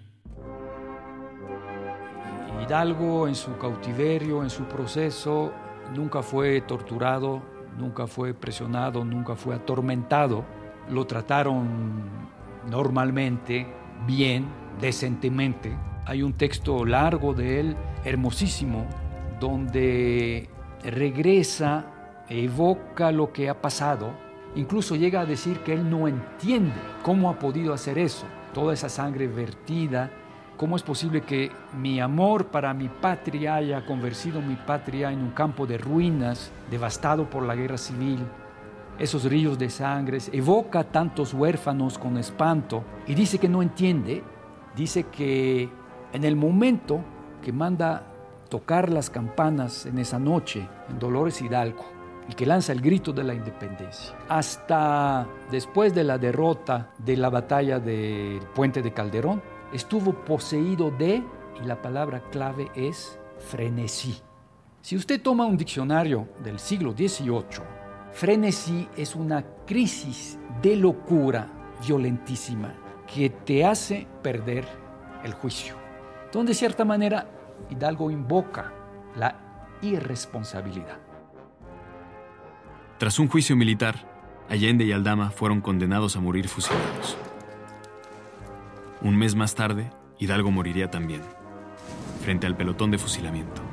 Hidalgo 2.62 3.26
en 3.26 3.34
su 3.34 3.56
cautiverio, 3.56 4.42
en 4.42 4.50
su 4.50 4.64
proceso, 4.64 5.52
nunca 5.94 6.22
fue 6.22 6.60
torturado, 6.60 7.42
nunca 7.78 8.06
fue 8.06 8.34
presionado, 8.34 9.04
nunca 9.04 9.34
fue 9.34 9.54
atormentado. 9.54 10.44
Lo 10.88 11.06
trataron 11.06 12.02
normalmente, 12.68 13.66
bien, 14.06 14.46
decentemente. 14.80 15.76
Hay 16.06 16.22
un 16.22 16.34
texto 16.34 16.84
largo 16.84 17.34
de 17.34 17.60
él, 17.60 17.76
hermosísimo, 18.04 18.86
donde 19.38 20.48
regresa, 20.82 21.86
evoca 22.28 23.10
lo 23.10 23.32
que 23.32 23.48
ha 23.48 23.60
pasado, 23.60 24.12
incluso 24.54 24.96
llega 24.96 25.20
a 25.20 25.26
decir 25.26 25.60
que 25.60 25.72
él 25.72 25.88
no 25.88 26.08
entiende 26.08 26.74
cómo 27.02 27.30
ha 27.30 27.38
podido 27.38 27.72
hacer 27.72 27.98
eso 27.98 28.26
toda 28.52 28.74
esa 28.74 28.88
sangre 28.88 29.28
vertida, 29.28 30.10
¿cómo 30.60 30.76
es 30.76 30.82
posible 30.82 31.22
que 31.22 31.50
mi 31.80 32.00
amor 32.00 32.48
para 32.48 32.74
mi 32.74 32.90
patria 32.90 33.54
haya 33.54 33.86
convertido 33.86 34.42
mi 34.42 34.56
patria 34.56 35.10
en 35.10 35.20
un 35.20 35.30
campo 35.30 35.66
de 35.66 35.78
ruinas, 35.78 36.52
devastado 36.70 37.30
por 37.30 37.44
la 37.44 37.56
guerra 37.56 37.78
civil? 37.78 38.18
Esos 38.98 39.24
ríos 39.24 39.58
de 39.58 39.70
sangre, 39.70 40.18
evoca 40.32 40.84
tantos 40.84 41.32
huérfanos 41.32 41.96
con 41.96 42.18
espanto 42.18 42.84
y 43.06 43.14
dice 43.14 43.38
que 43.38 43.48
no 43.48 43.62
entiende, 43.62 44.22
dice 44.76 45.04
que 45.04 45.70
en 46.12 46.24
el 46.24 46.36
momento 46.36 47.00
que 47.42 47.54
manda 47.54 48.02
tocar 48.50 48.90
las 48.90 49.08
campanas 49.08 49.86
en 49.86 49.98
esa 49.98 50.18
noche 50.18 50.68
en 50.90 50.98
Dolores 50.98 51.40
Hidalgo, 51.40 51.86
y 52.28 52.34
que 52.34 52.44
lanza 52.44 52.72
el 52.72 52.82
grito 52.82 53.12
de 53.12 53.24
la 53.24 53.32
independencia. 53.34 54.14
Hasta 54.28 55.26
después 55.50 55.94
de 55.94 56.04
la 56.04 56.18
derrota 56.18 56.90
de 56.98 57.16
la 57.16 57.30
batalla 57.30 57.80
del 57.80 58.40
puente 58.54 58.82
de 58.82 58.92
Calderón, 58.92 59.42
estuvo 59.72 60.12
poseído 60.12 60.90
de, 60.90 61.22
y 61.62 61.66
la 61.66 61.80
palabra 61.80 62.22
clave 62.30 62.70
es 62.74 63.18
frenesí. 63.38 64.20
Si 64.80 64.96
usted 64.96 65.20
toma 65.20 65.46
un 65.46 65.56
diccionario 65.56 66.28
del 66.42 66.58
siglo 66.58 66.92
XVIII, 66.92 67.62
frenesí 68.12 68.88
es 68.96 69.14
una 69.14 69.44
crisis 69.66 70.38
de 70.62 70.76
locura 70.76 71.48
violentísima 71.86 72.74
que 73.12 73.30
te 73.30 73.64
hace 73.64 74.06
perder 74.22 74.66
el 75.24 75.34
juicio. 75.34 75.74
Donde 76.32 76.50
de 76.50 76.54
cierta 76.54 76.84
manera 76.84 77.26
Hidalgo 77.68 78.10
invoca 78.10 78.72
la 79.16 79.36
irresponsabilidad. 79.82 80.98
Tras 82.98 83.18
un 83.18 83.28
juicio 83.28 83.56
militar, 83.56 83.96
Allende 84.48 84.84
y 84.84 84.92
Aldama 84.92 85.30
fueron 85.30 85.60
condenados 85.60 86.16
a 86.16 86.20
morir 86.20 86.48
fusilados. 86.48 87.16
Un 89.02 89.16
mes 89.16 89.34
más 89.34 89.54
tarde, 89.54 89.90
Hidalgo 90.18 90.50
moriría 90.50 90.90
también, 90.90 91.22
frente 92.22 92.46
al 92.46 92.56
pelotón 92.56 92.90
de 92.90 92.98
fusilamiento. 92.98 93.69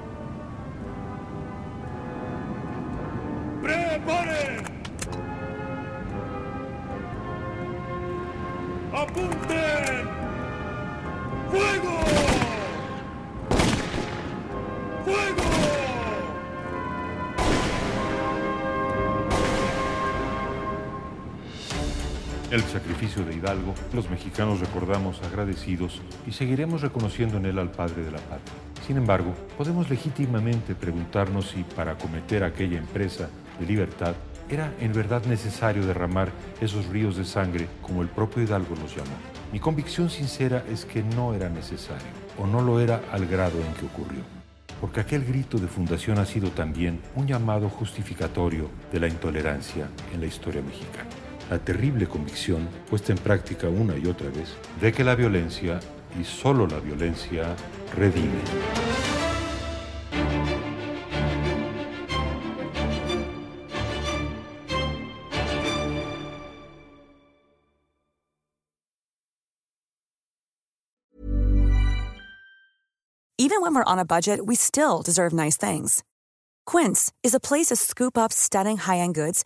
Hidalgo, 23.57 23.73
los 23.93 24.09
mexicanos 24.09 24.59
recordamos 24.59 25.21
agradecidos 25.23 26.01
y 26.27 26.31
seguiremos 26.31 26.81
reconociendo 26.81 27.37
en 27.37 27.45
él 27.45 27.59
al 27.59 27.71
padre 27.71 28.03
de 28.03 28.11
la 28.11 28.19
patria. 28.19 28.53
Sin 28.85 28.97
embargo, 28.97 29.33
podemos 29.57 29.89
legítimamente 29.89 30.75
preguntarnos 30.75 31.49
si 31.49 31.63
para 31.63 31.93
acometer 31.93 32.43
aquella 32.43 32.77
empresa 32.77 33.29
de 33.59 33.65
libertad 33.65 34.15
era 34.49 34.73
en 34.79 34.93
verdad 34.93 35.25
necesario 35.25 35.85
derramar 35.85 36.31
esos 36.61 36.85
ríos 36.87 37.17
de 37.17 37.25
sangre 37.25 37.67
como 37.81 38.01
el 38.01 38.07
propio 38.07 38.43
Hidalgo 38.43 38.75
los 38.75 38.95
llamó. 38.95 39.17
Mi 39.51 39.59
convicción 39.59 40.09
sincera 40.09 40.63
es 40.69 40.85
que 40.85 41.03
no 41.03 41.33
era 41.33 41.49
necesario, 41.49 42.07
o 42.37 42.47
no 42.47 42.61
lo 42.61 42.79
era 42.79 43.01
al 43.11 43.25
grado 43.25 43.57
en 43.59 43.73
que 43.73 43.85
ocurrió 43.85 44.23
porque 44.79 44.99
aquel 44.99 45.25
grito 45.25 45.57
de 45.57 45.67
fundación 45.67 46.19
ha 46.19 46.25
sido 46.27 46.51
también 46.51 47.01
un 47.15 47.25
llamado 47.25 47.67
justificatorio 47.67 48.69
de 48.91 48.99
la 48.99 49.07
intolerancia 49.07 49.89
en 50.13 50.21
la 50.21 50.27
historia 50.27 50.61
mexicana 50.61 51.09
la 51.49 51.59
terrible 51.59 52.07
convicción, 52.07 52.67
puesta 52.89 53.11
en 53.11 53.17
práctica 53.17 53.67
una 53.69 53.97
y 53.97 54.05
otra 54.07 54.29
vez, 54.29 54.49
de 54.81 54.91
que 54.91 55.03
la 55.03 55.15
violencia, 55.15 55.79
y 56.19 56.23
solo 56.23 56.67
la 56.67 56.79
violencia, 56.79 57.55
redime. 57.95 58.41
Even 73.39 73.61
when 73.61 73.73
we're 73.73 73.83
on 73.83 73.97
a 73.97 74.03
budget, 74.05 74.45
we 74.45 74.55
still 74.55 75.01
deserve 75.01 75.31
nice 75.31 75.55
things. 75.55 76.03
Quince 76.65 77.13
is 77.23 77.33
a 77.33 77.39
place 77.39 77.67
to 77.67 77.77
scoop 77.77 78.17
up 78.17 78.33
stunning 78.33 78.77
high-end 78.77 79.15
goods 79.15 79.45